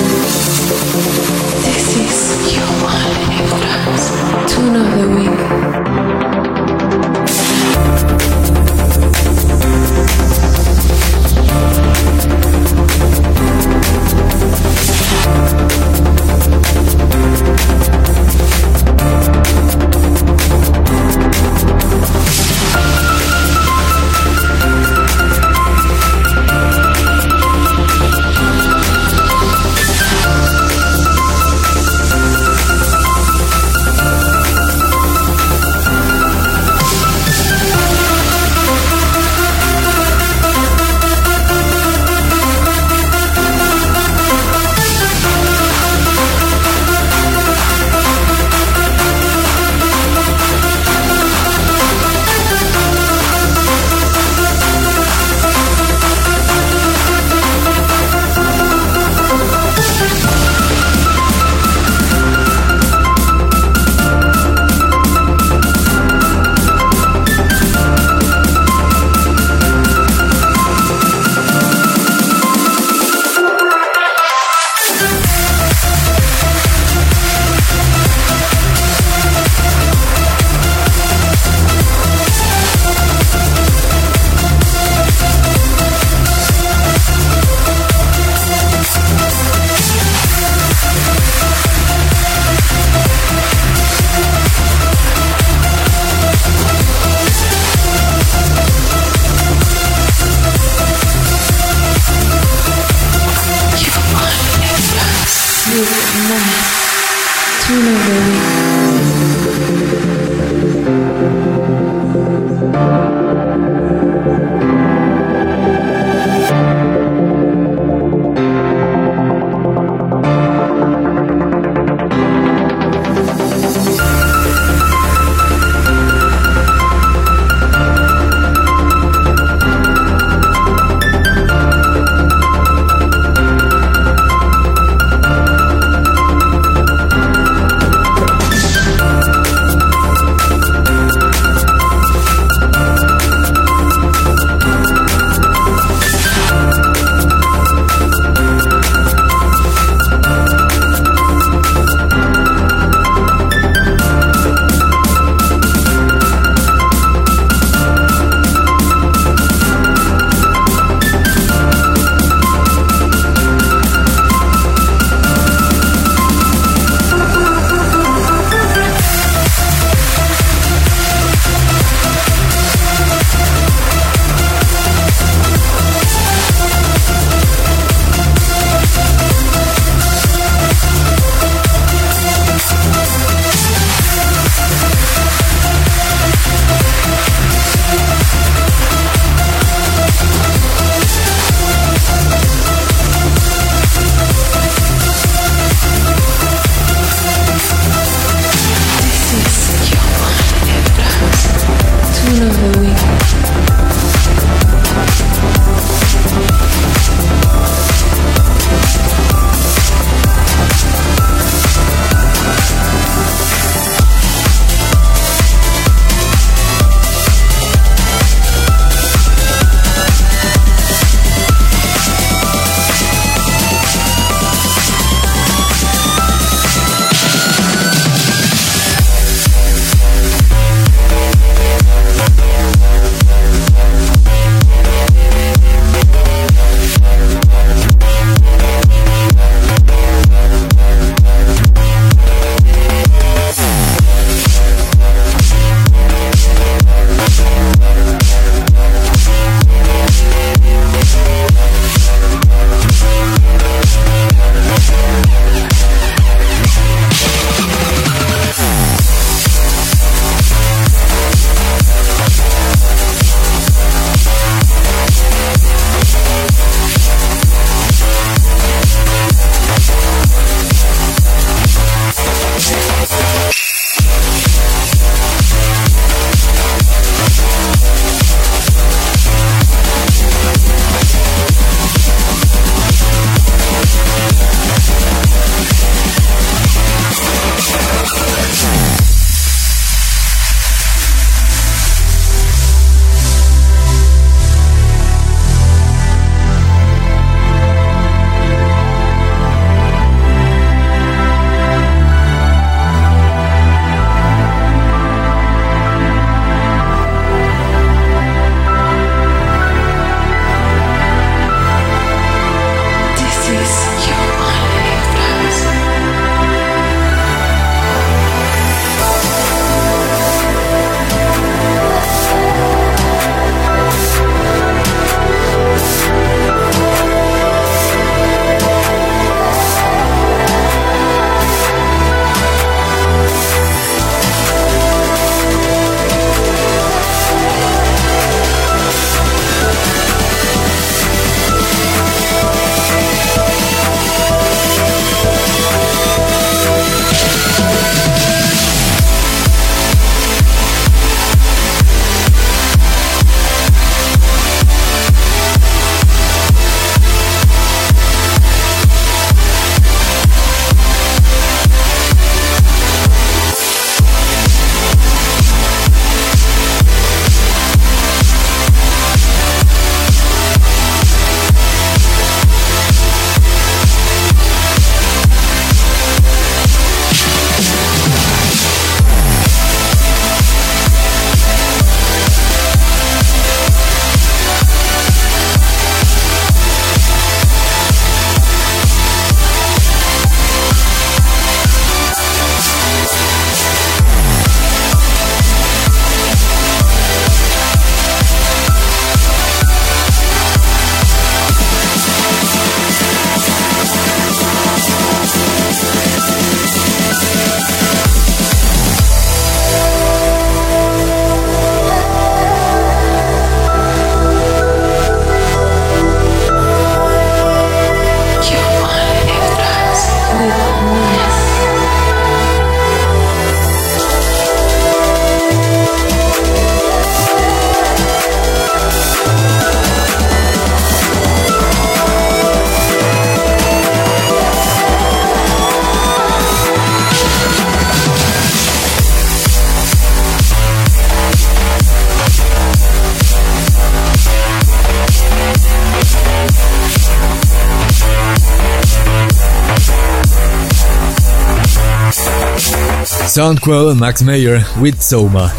Soundquelle 453.38 453.92
and 453.92 454.00
Max 454.00 454.24
Mayer 454.24 454.64
with 454.82 455.00
Soma 455.00 455.50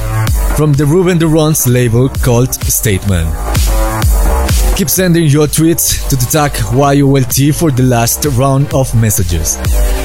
from 0.56 0.72
the 0.72 0.84
Ruben 0.84 1.16
Ronde 1.20 1.64
label 1.68 2.08
called 2.08 2.52
Statement. 2.52 3.28
Keep 4.74 4.90
sending 4.90 5.28
your 5.28 5.46
tweets 5.46 6.08
to 6.08 6.16
the 6.16 6.26
tag 6.28 6.56
YOLT 6.72 7.54
for 7.54 7.70
the 7.70 7.84
last 7.84 8.24
round 8.36 8.74
of 8.74 8.92
messages. 9.00 9.58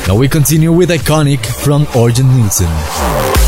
Now 0.07 0.15
we 0.15 0.29
continue 0.29 0.71
with 0.71 0.91
Iconic 0.91 1.43
from 1.47 1.87
Orjan 1.97 2.29
Nilsen. 2.37 3.42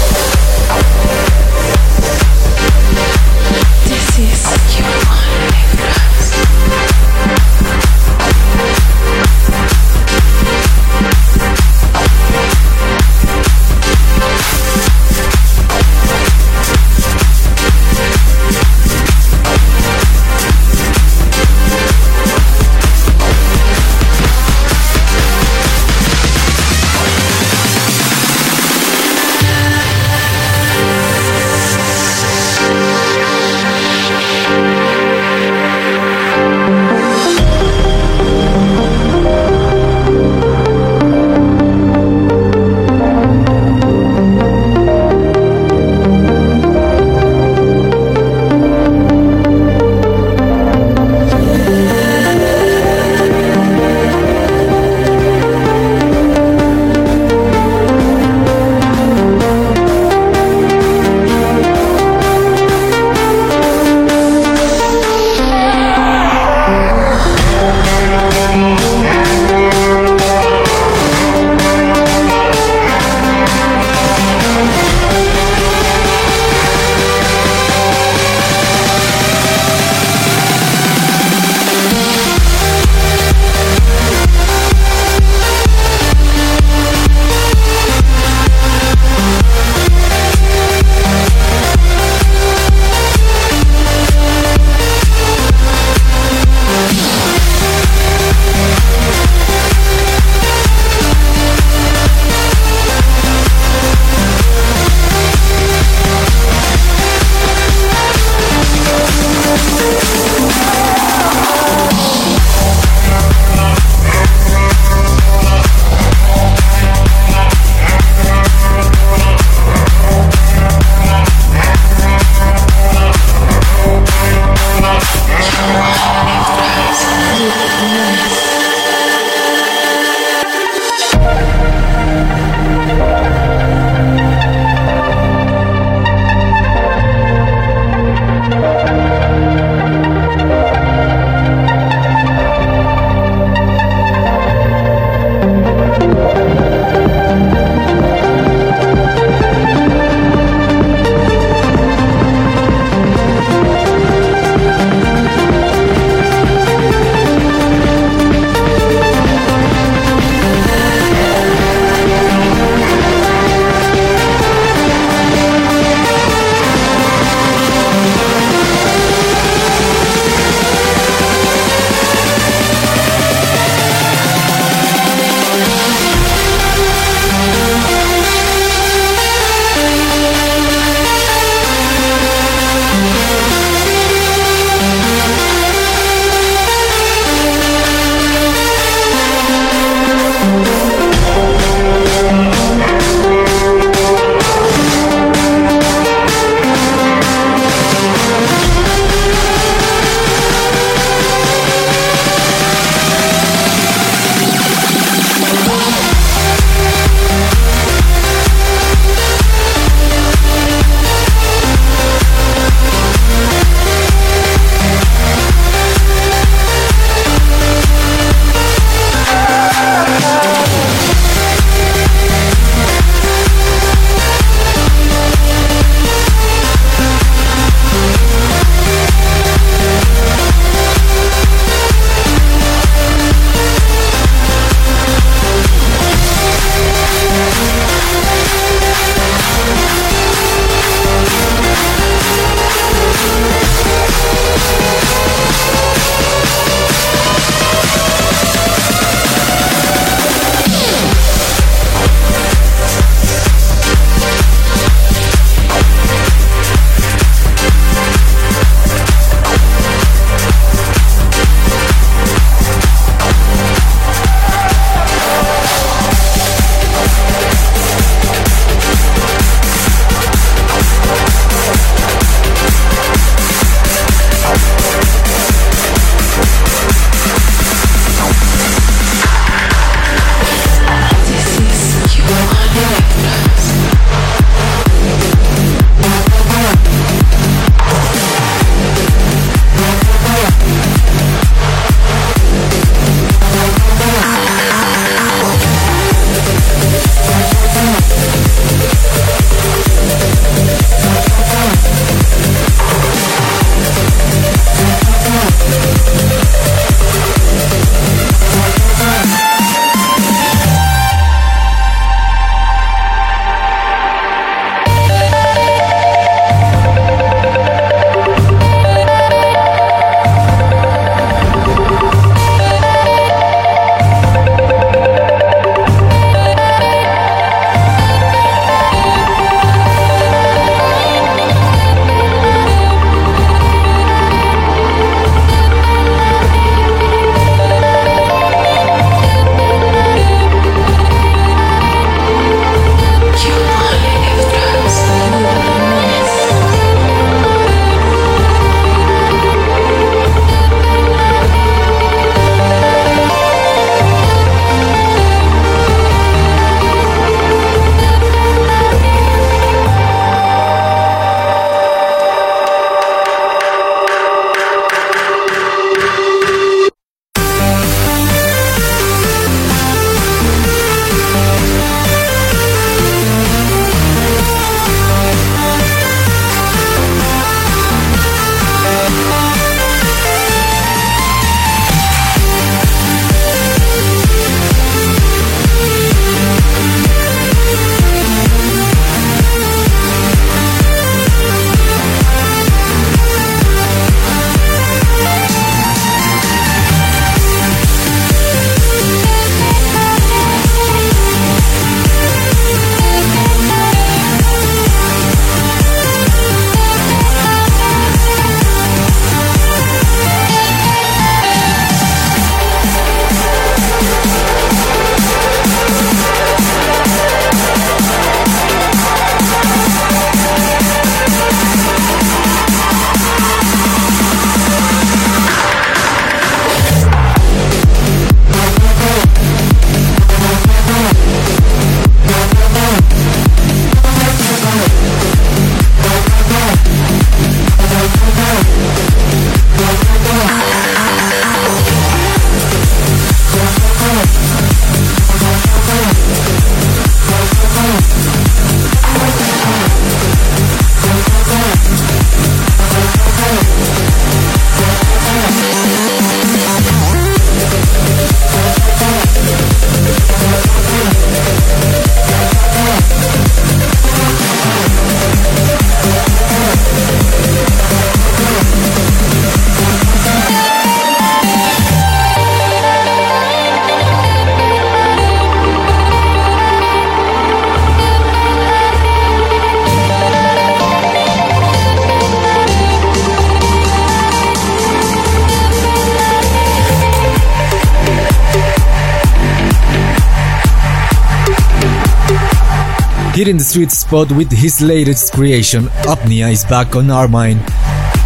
Hitting 493.35 493.57
the 493.57 493.63
sweet 493.63 493.91
spot 493.91 494.31
with 494.31 494.49
his 494.49 494.81
latest 494.81 495.33
creation, 495.33 495.87
Apnea 496.07 496.49
is 496.53 496.63
back 496.63 496.95
on 496.95 497.11
our 497.11 497.27
mind 497.27 497.59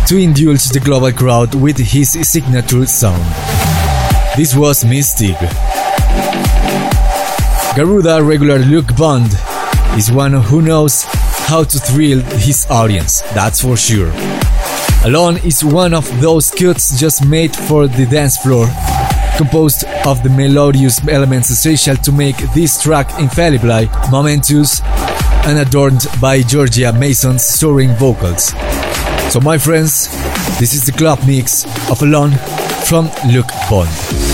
to 0.07 0.15
indulge 0.15 0.65
the 0.65 0.80
global 0.80 1.11
crowd 1.11 1.56
with 1.56 1.80
his 1.80 2.11
signature 2.30 2.86
sound. 2.86 3.23
This 4.38 4.56
was 4.56 4.86
Mystic. 4.86 5.36
Garuda 7.76 8.22
regular 8.22 8.60
Luke 8.60 8.95
Bond 8.95 9.31
is 9.98 10.11
one 10.11 10.34
who 10.34 10.61
knows 10.61 11.06
how 11.49 11.64
to 11.64 11.80
thrill 11.80 12.22
his 12.38 12.68
audience, 12.69 13.22
that's 13.34 13.61
for 13.61 13.76
sure. 13.76 14.11
Alone 15.06 15.38
is 15.38 15.64
one 15.64 15.95
of 15.95 16.06
those 16.22 16.52
cuts 16.52 16.99
just 16.99 17.26
made 17.26 17.56
for 17.56 17.88
the 17.88 18.06
dance 18.06 18.38
floor, 18.38 18.68
composed 19.38 19.86
of 20.06 20.22
the 20.22 20.30
melodious 20.30 21.02
elements 21.07 21.49
essential 21.49 21.95
to 21.95 22.11
make 22.11 22.38
this 22.53 22.84
track 22.84 23.10
infallibly 23.19 23.90
momentous 24.11 24.81
and 25.45 25.60
adorned 25.60 26.06
by 26.22 26.41
Georgia 26.41 26.91
Mason's 26.94 27.44
soaring 27.44 27.95
vocals. 27.95 28.53
So, 29.32 29.40
my 29.40 29.57
friends, 29.57 30.07
this 30.60 30.74
is 30.74 30.86
the 30.86 30.91
club 30.91 31.20
mix 31.26 31.66
of 31.90 32.02
Alone 32.02 32.32
from 32.86 33.10
Luke 33.28 33.49
Bond. 33.70 34.28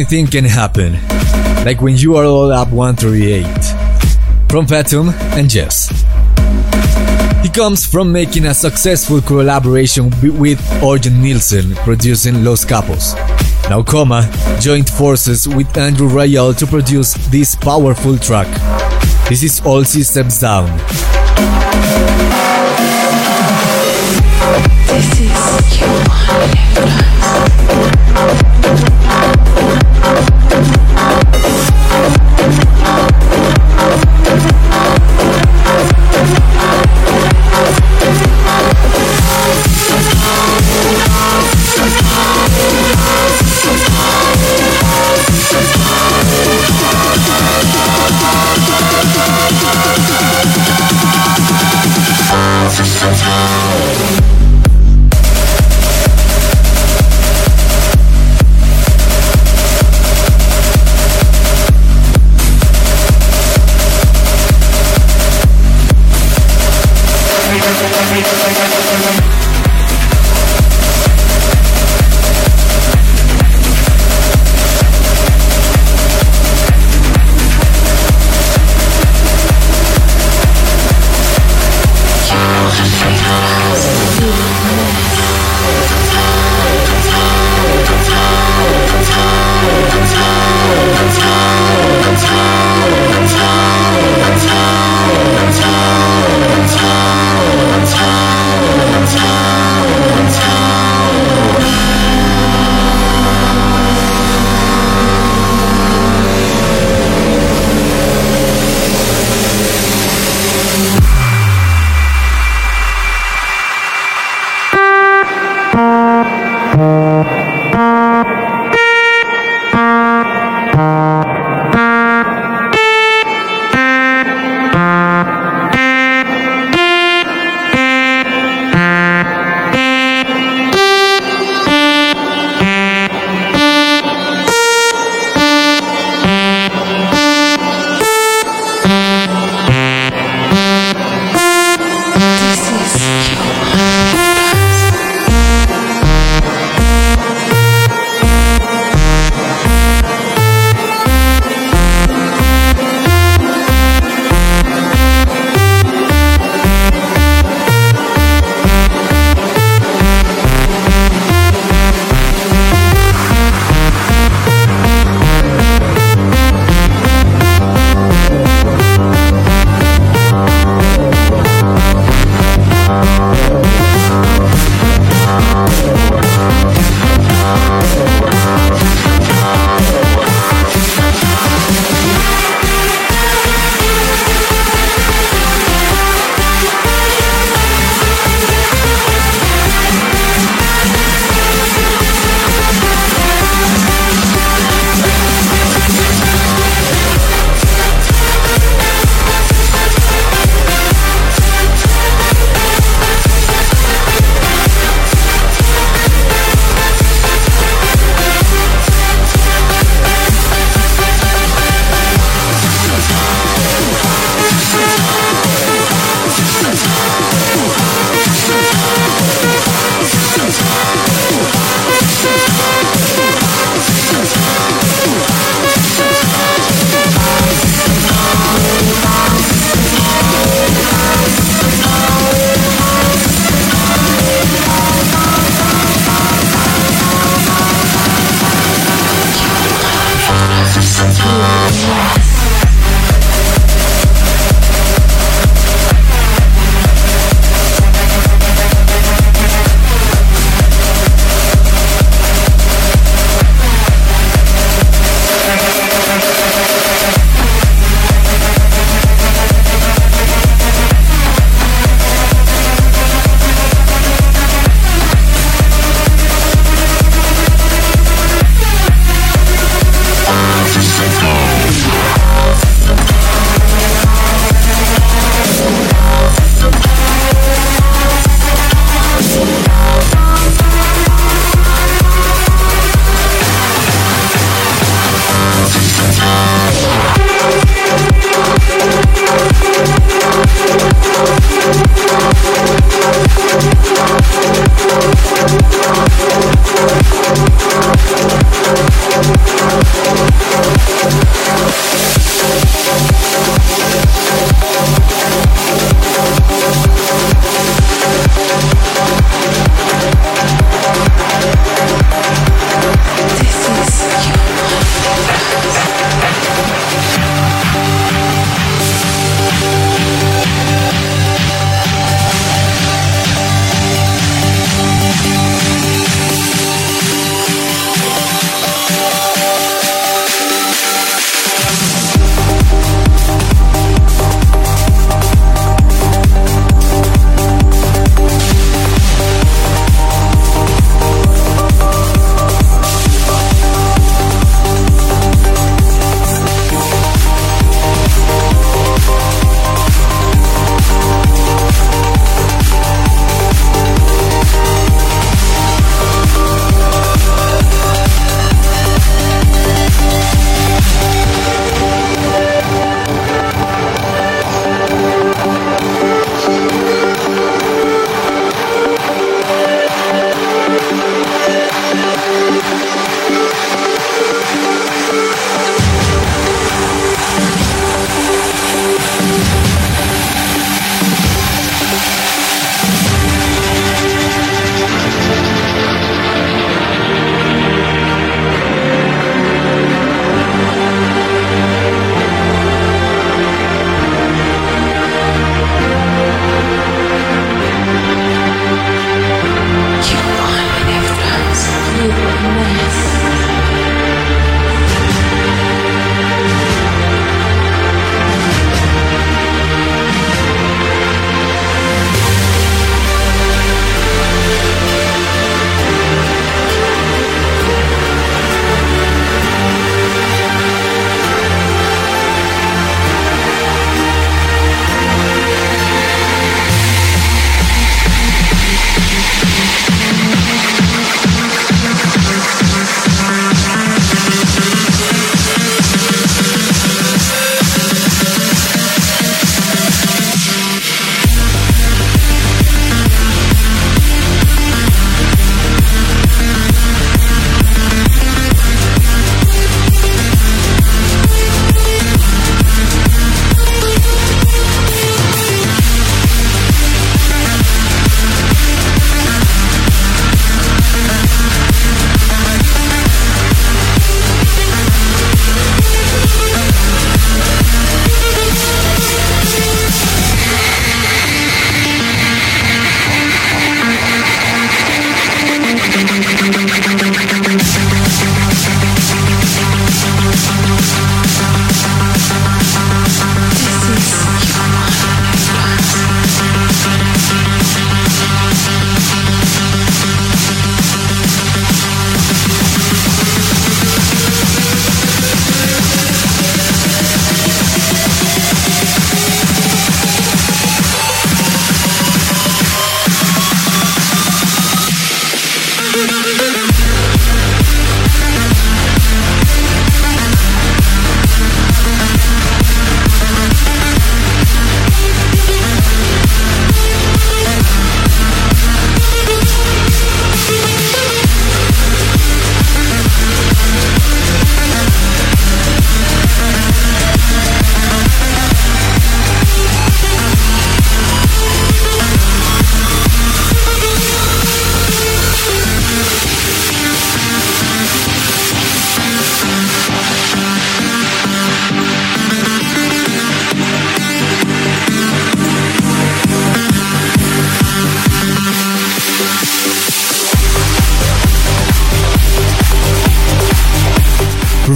Anything 0.00 0.28
can 0.28 0.44
happen, 0.46 0.94
like 1.66 1.82
when 1.82 1.94
you 1.94 2.16
are 2.16 2.24
all 2.24 2.50
up 2.50 2.70
138. 2.70 3.44
From 4.48 4.66
Fatum 4.66 5.10
and 5.36 5.50
Jess. 5.50 5.90
He 7.42 7.50
comes 7.50 7.84
from 7.84 8.10
making 8.10 8.46
a 8.46 8.54
successful 8.54 9.20
collaboration 9.20 10.04
with 10.22 10.58
Orjan 10.80 11.20
Nilsen 11.20 11.74
producing 11.84 12.42
Los 12.42 12.64
Capos. 12.64 13.14
Now 13.68 13.82
KhoMha 13.82 14.24
joined 14.62 14.88
forces 14.88 15.46
with 15.46 15.76
Andrew 15.76 16.08
Rayel 16.08 16.56
to 16.56 16.66
produce 16.66 17.12
this 17.28 17.54
powerful 17.54 18.16
track. 18.16 18.48
This 19.28 19.42
is 19.42 19.60
All 19.66 19.84
Systems 19.84 20.40
Down. 20.40 20.78
This 24.86 25.20
is 25.20 26.99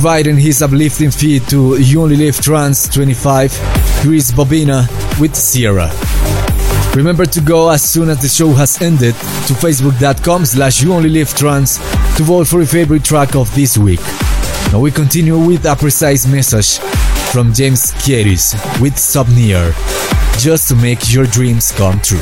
providing 0.05 0.37
his 0.37 0.61
uplifting 0.61 1.11
feed 1.11 1.49
to 1.49 1.79
You 1.81 2.03
Only 2.03 2.17
Live 2.17 2.39
Trance 2.39 2.89
25, 2.89 3.51
Chris 4.03 4.33
Bobina 4.33 4.87
with 5.19 5.35
Sierra. 5.35 5.91
Remember 6.95 7.25
to 7.25 7.41
go 7.41 7.71
as 7.71 7.89
soon 7.89 8.11
as 8.11 8.21
the 8.21 8.29
show 8.29 8.53
has 8.53 8.83
ended 8.83 9.15
to 9.15 9.55
facebook.com 9.55 10.45
slash 10.45 10.83
you 10.83 10.93
only 10.93 11.09
live 11.09 11.31
trance 11.31 11.79
to 12.19 12.23
vote 12.23 12.47
for 12.47 12.59
your 12.59 12.67
favorite 12.67 13.03
track 13.03 13.35
of 13.35 13.53
this 13.55 13.79
week. 13.79 14.03
Now 14.71 14.81
we 14.81 14.91
continue 14.91 15.39
with 15.39 15.65
a 15.65 15.75
precise 15.75 16.27
message 16.27 16.81
from 17.33 17.55
James 17.55 17.93
Kieris 17.93 18.53
with 18.83 18.97
Subnear, 18.97 19.73
just 20.39 20.69
to 20.69 20.77
make 20.77 21.15
your 21.15 21.25
dreams 21.25 21.73
come 21.73 21.99
true. 22.01 22.21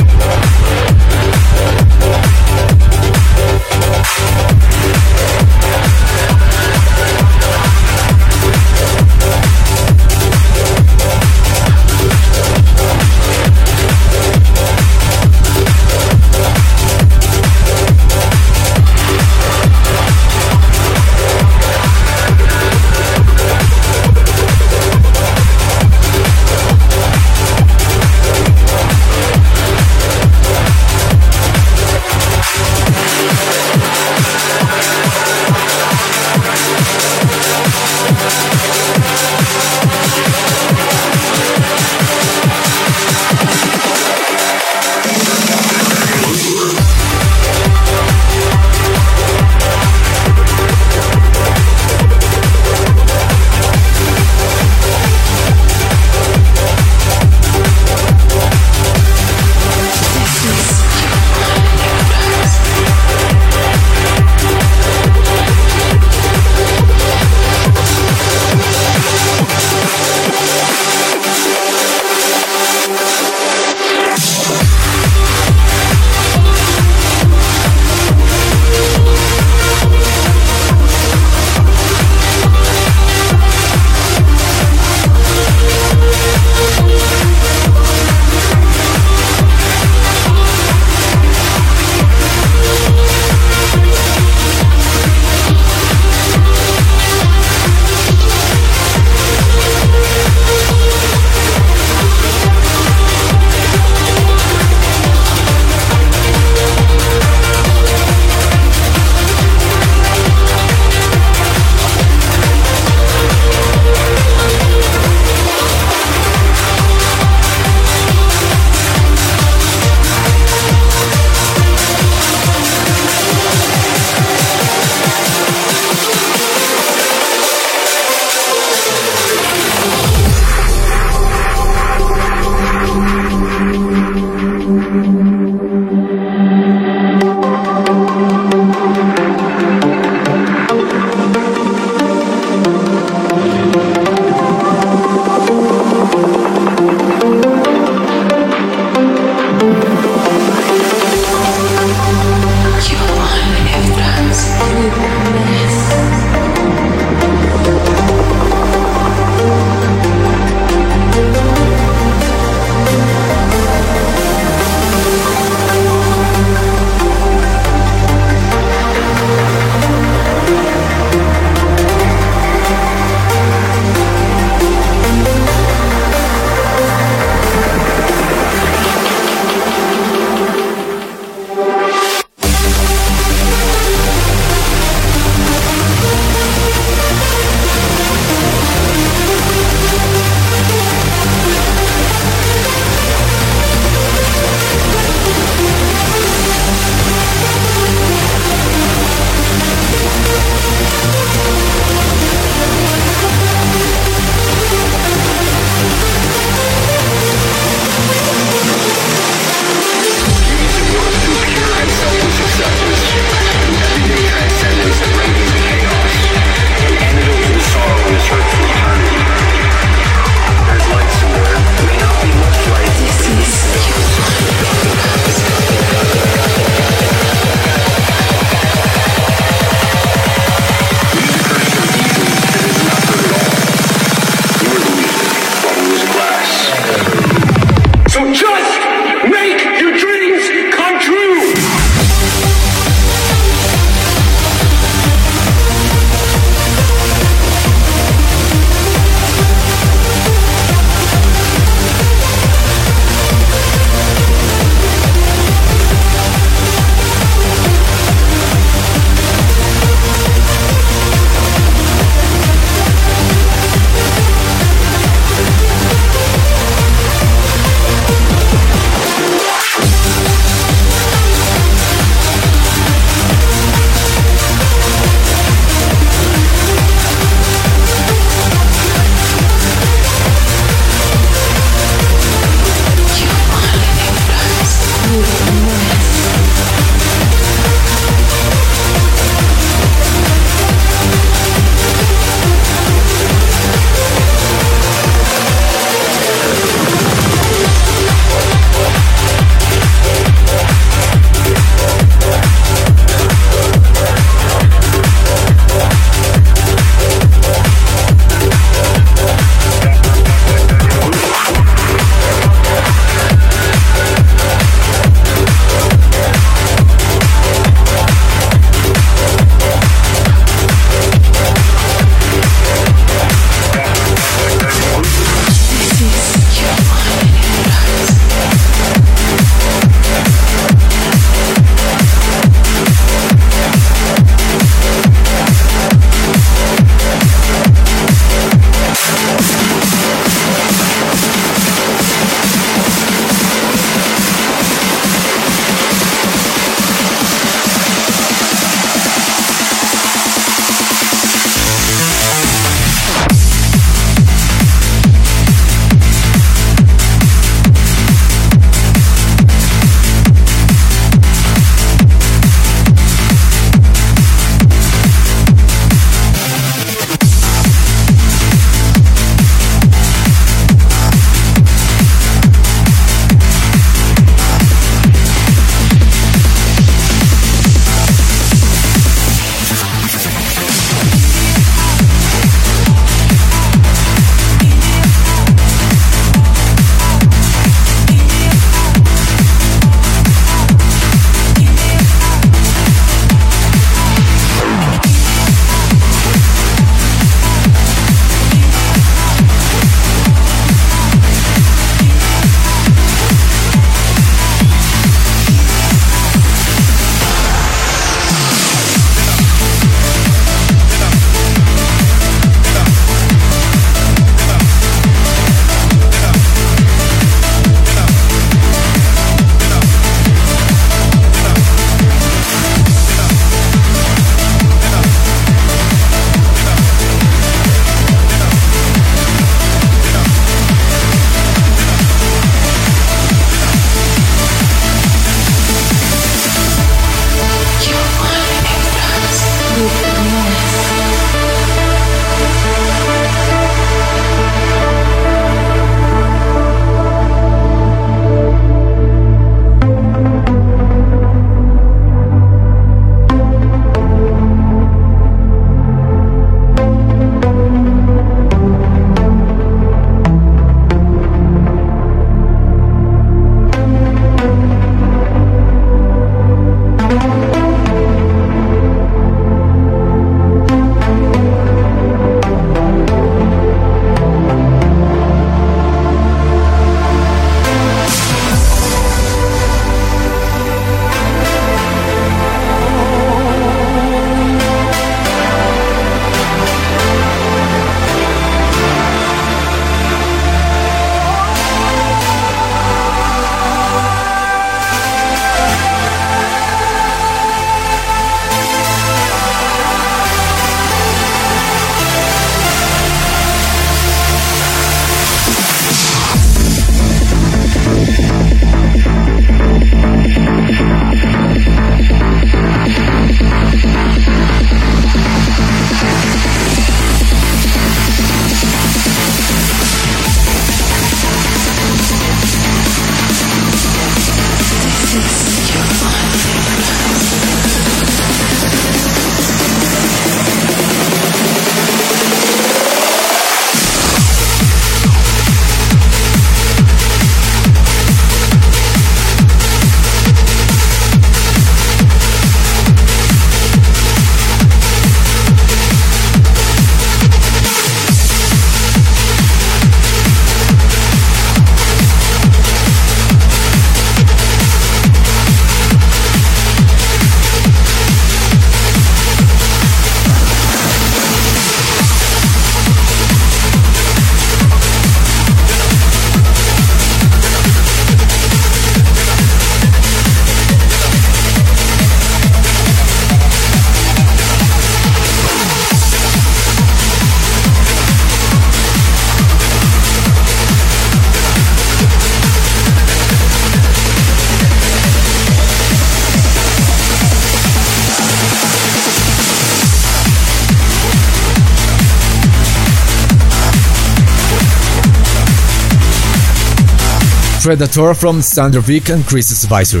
Predator 597.68 598.14
from 598.14 598.40
Sandra 598.40 598.80
Vick 598.80 599.10
and 599.10 599.22
Chris 599.26 599.48
Spicer. 599.48 600.00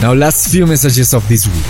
Now 0.00 0.14
last 0.14 0.48
few 0.48 0.64
messages 0.64 1.12
of 1.12 1.28
this 1.28 1.44
week. 1.48 1.66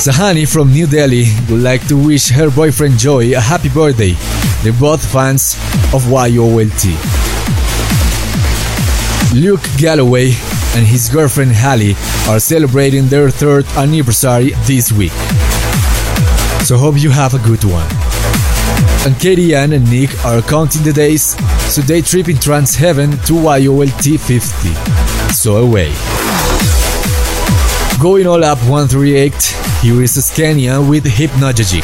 Sahani 0.00 0.50
from 0.50 0.72
New 0.72 0.86
Delhi 0.86 1.26
would 1.50 1.60
like 1.60 1.86
to 1.88 2.02
wish 2.02 2.30
her 2.30 2.50
boyfriend 2.50 2.98
Joy 2.98 3.36
a 3.36 3.40
happy 3.40 3.68
birthday. 3.68 4.14
They're 4.62 4.72
both 4.72 5.04
fans 5.04 5.54
of 5.92 6.08
YOLT. 6.08 6.84
Luke 9.34 9.68
Galloway 9.76 10.32
and 10.74 10.86
his 10.86 11.10
girlfriend 11.10 11.52
Hallie 11.52 11.94
are 12.26 12.40
celebrating 12.40 13.06
their 13.08 13.28
third 13.28 13.66
anniversary 13.76 14.52
this 14.64 14.90
week. 14.90 15.12
So 16.64 16.78
hope 16.78 16.96
you 16.96 17.10
have 17.10 17.34
a 17.34 17.38
good 17.46 17.64
one. 17.64 17.86
And 19.04 19.20
Katie 19.20 19.54
Ann 19.54 19.74
and 19.74 19.90
Nick 19.90 20.24
are 20.24 20.40
counting 20.40 20.84
the 20.84 20.92
days, 20.94 21.36
they 21.80 22.02
trip 22.02 22.28
in 22.28 22.36
trance 22.36 22.74
heaven 22.74 23.12
to 23.24 23.34
YOLT 23.34 24.20
50. 24.20 25.32
So 25.32 25.56
away. 25.56 25.90
Going 27.98 28.26
all 28.26 28.44
up 28.44 28.58
138, 28.68 29.32
here 29.80 30.02
is 30.02 30.22
Scania 30.22 30.82
with 30.82 31.04
Hypnagogic. 31.04 31.82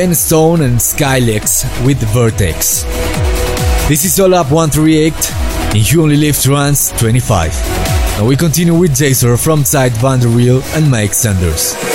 Ben 0.00 0.14
Stone 0.14 0.62
and 0.62 0.78
Skylex 0.78 1.62
with 1.84 1.98
Vertex. 2.14 2.84
This 3.86 4.06
is 4.06 4.18
All 4.18 4.32
Up 4.32 4.50
138 4.50 5.12
and 5.74 5.92
You 5.92 6.02
Only 6.04 6.16
Live 6.16 6.40
Trance 6.40 6.90
25. 6.92 7.52
Now 8.16 8.24
we 8.24 8.34
continue 8.34 8.74
with 8.74 8.96
Jason 8.96 9.36
from 9.36 9.62
Sied 9.62 9.92
van 9.92 10.20
Riel 10.34 10.62
and 10.74 10.90
Mike 10.90 11.12
Sanders. 11.12 11.89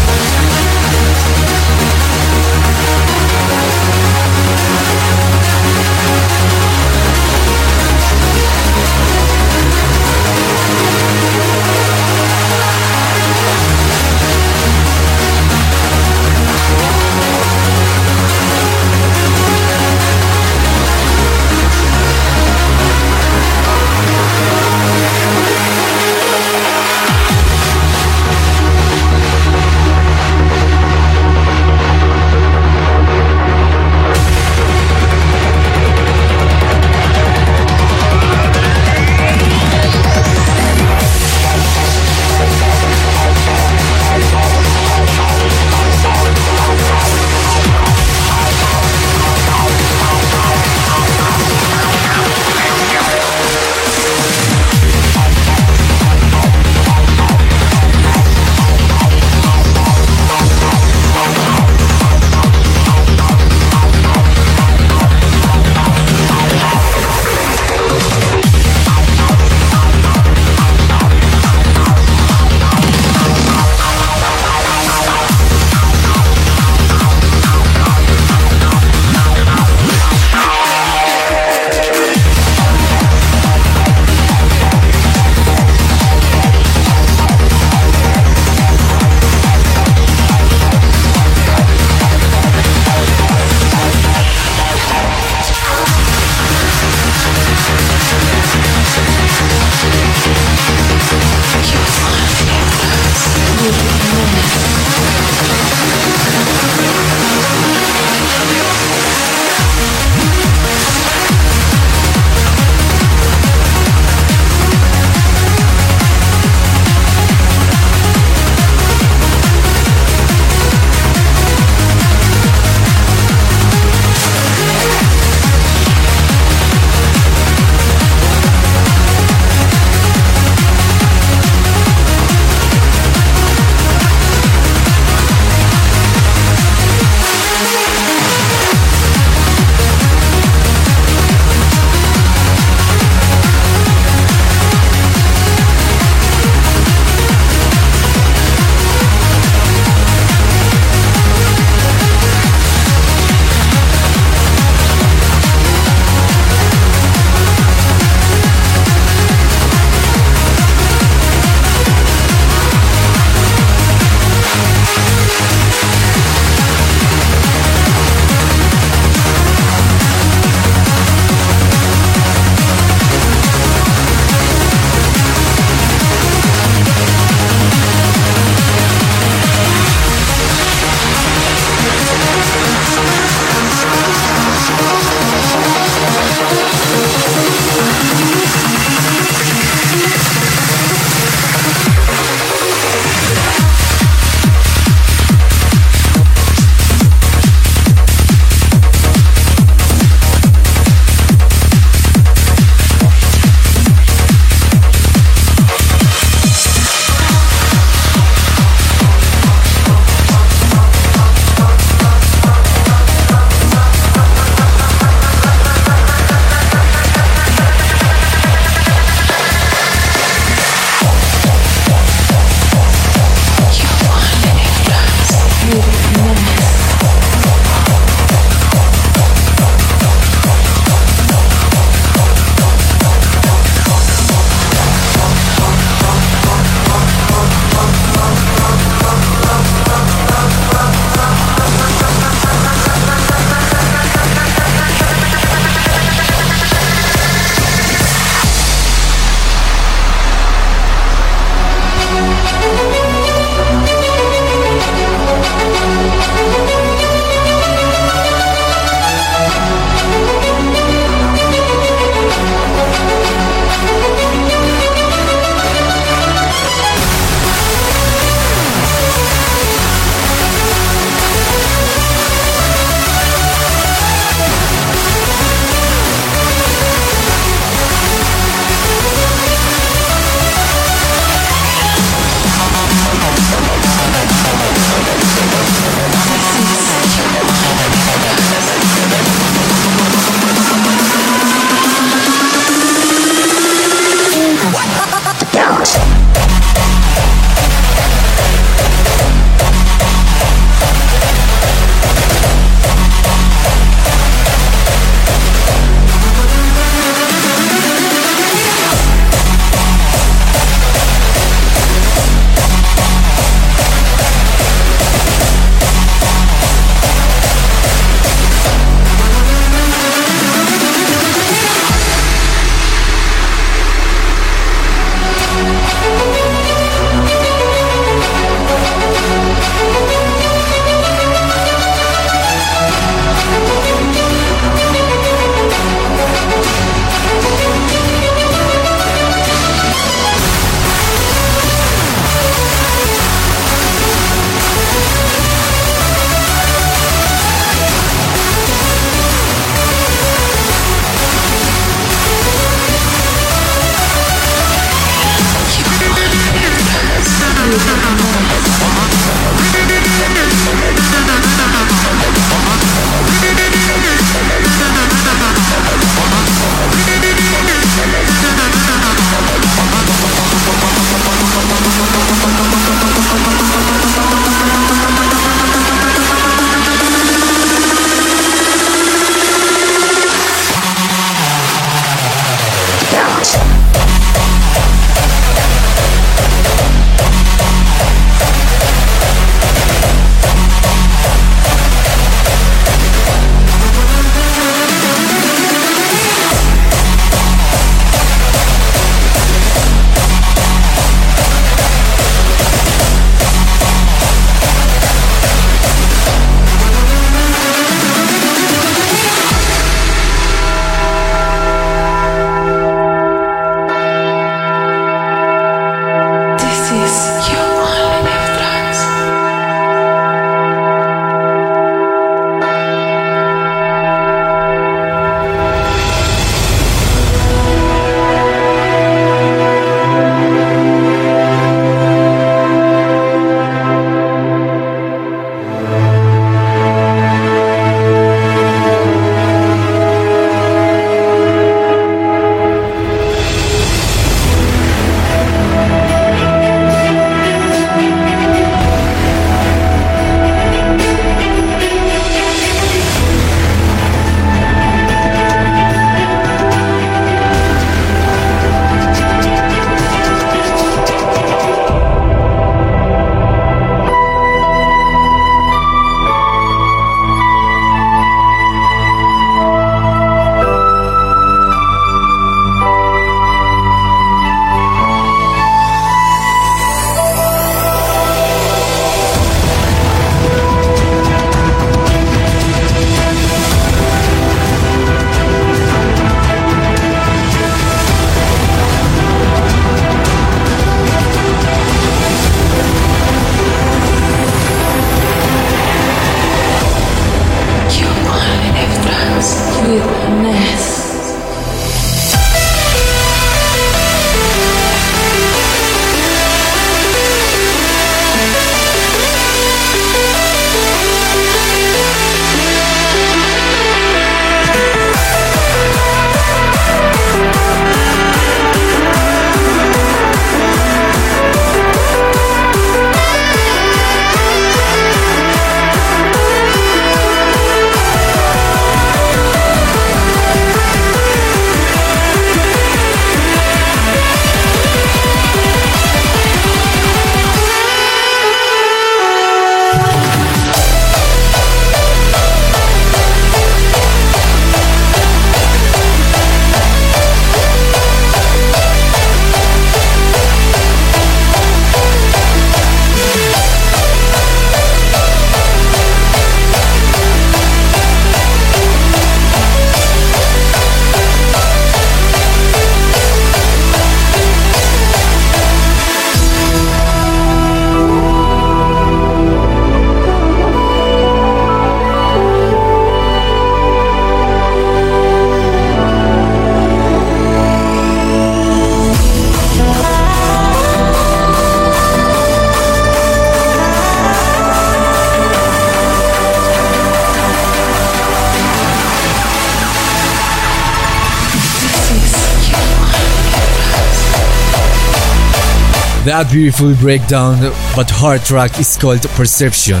That 596.40 596.52
beautiful 596.52 596.94
breakdown 596.94 597.60
but 597.94 598.08
hard 598.08 598.40
track 598.40 598.80
is 598.80 598.96
called 598.96 599.20
Perception 599.36 600.00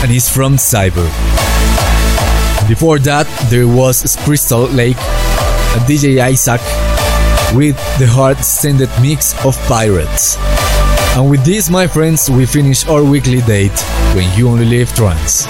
and 0.00 0.10
is 0.10 0.30
from 0.30 0.56
Cyber. 0.56 1.04
Before 2.66 2.98
that, 3.00 3.28
there 3.50 3.68
was 3.68 4.16
Crystal 4.24 4.62
Lake 4.62 4.96
and 5.76 5.84
DJ 5.84 6.24
Isaac 6.24 6.62
with 7.54 7.76
the 7.98 8.06
hard 8.06 8.38
sended 8.38 8.88
mix 9.02 9.34
of 9.44 9.58
Pirates. 9.68 10.38
And 11.18 11.28
with 11.28 11.44
this, 11.44 11.68
my 11.68 11.86
friends, 11.86 12.30
we 12.30 12.46
finish 12.46 12.88
our 12.88 13.04
weekly 13.04 13.42
date 13.42 13.78
when 14.16 14.24
you 14.38 14.48
only 14.48 14.64
live 14.64 14.88
trance. 14.94 15.44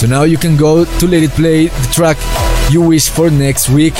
So 0.00 0.08
now 0.08 0.24
you 0.24 0.38
can 0.38 0.56
go 0.56 0.84
to 0.84 1.06
let 1.06 1.22
it 1.22 1.30
play 1.38 1.68
the 1.68 1.90
track 1.92 2.18
you 2.68 2.82
wish 2.82 3.10
for 3.10 3.30
next 3.30 3.70
week 3.70 3.94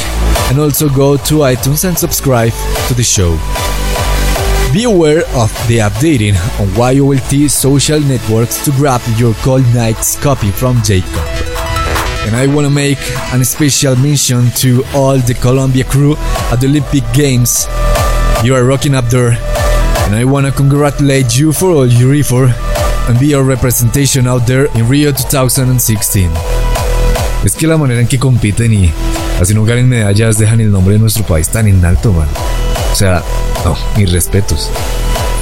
and 0.51 0.59
also 0.59 0.89
go 0.89 1.17
to 1.19 1.47
iTunes 1.47 1.87
and 1.87 1.97
subscribe 1.97 2.53
to 2.89 2.95
the 2.95 3.05
show. 3.05 3.39
Be 4.73 4.85
aware 4.85 5.19
of 5.37 5.53
the 5.69 5.85
updating 5.85 6.33
on 6.59 6.69
YOLT 6.97 7.51
social 7.51 8.01
networks 8.01 8.65
to 8.65 8.71
grab 8.71 9.03
your 9.19 9.35
Cold 9.45 9.67
Nights 9.75 10.17
copy 10.17 10.51
from 10.51 10.81
Jacob. 10.83 11.13
And 12.25 12.35
I 12.35 12.47
want 12.47 12.65
to 12.67 12.71
make 12.71 12.97
a 13.35 13.45
special 13.45 13.97
mention 13.97 14.51
to 14.63 14.83
all 14.95 15.19
the 15.19 15.35
Colombia 15.35 15.85
crew 15.85 16.17
at 16.51 16.57
the 16.61 16.69
Olympic 16.69 17.05
Games. 17.13 17.67
You 18.43 18.55
are 18.55 18.65
rocking 18.65 18.95
up 18.95 19.05
there, 19.11 19.33
and 20.07 20.15
I 20.15 20.25
want 20.25 20.47
to 20.47 20.53
congratulate 20.53 21.37
you 21.37 21.53
for 21.53 21.71
all 21.71 21.87
your 21.87 22.15
effort 22.15 22.55
and 23.11 23.21
be 23.21 23.27
your 23.27 23.45
representation 23.45 24.27
out 24.27 24.47
there 24.47 24.69
in 24.75 24.89
Rio 24.89 25.13
2016. 25.13 26.31
Es 27.45 27.57
que 27.57 27.67
la 27.67 27.77
manera 27.77 28.01
en 28.01 28.09
que 28.09 28.19
compiten 28.19 28.73
y 28.73 28.91
así 29.39 29.53
no 29.53 29.65
ganen 29.65 29.87
medallas 29.87 30.39
dejan 30.39 30.61
el 30.63 30.71
nombre 30.71 30.95
de 30.95 30.99
nuestro 30.99 31.25
país 31.25 31.49
tan 31.49 31.67
en 31.69 31.85
alto, 31.85 32.11
man. 32.15 32.29
O 32.91 32.95
sea, 32.95 33.23
no, 33.65 33.77
mis 33.97 34.11
respetos. 34.13 34.71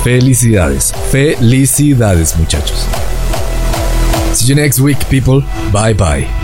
Felicidades, 0.04 0.92
felicidades 1.10 2.36
muchachos. 2.36 2.86
See 4.32 4.48
you 4.48 4.54
next 4.54 4.80
week, 4.80 4.98
people. 5.08 5.42
Bye 5.72 5.94
bye. 5.94 6.39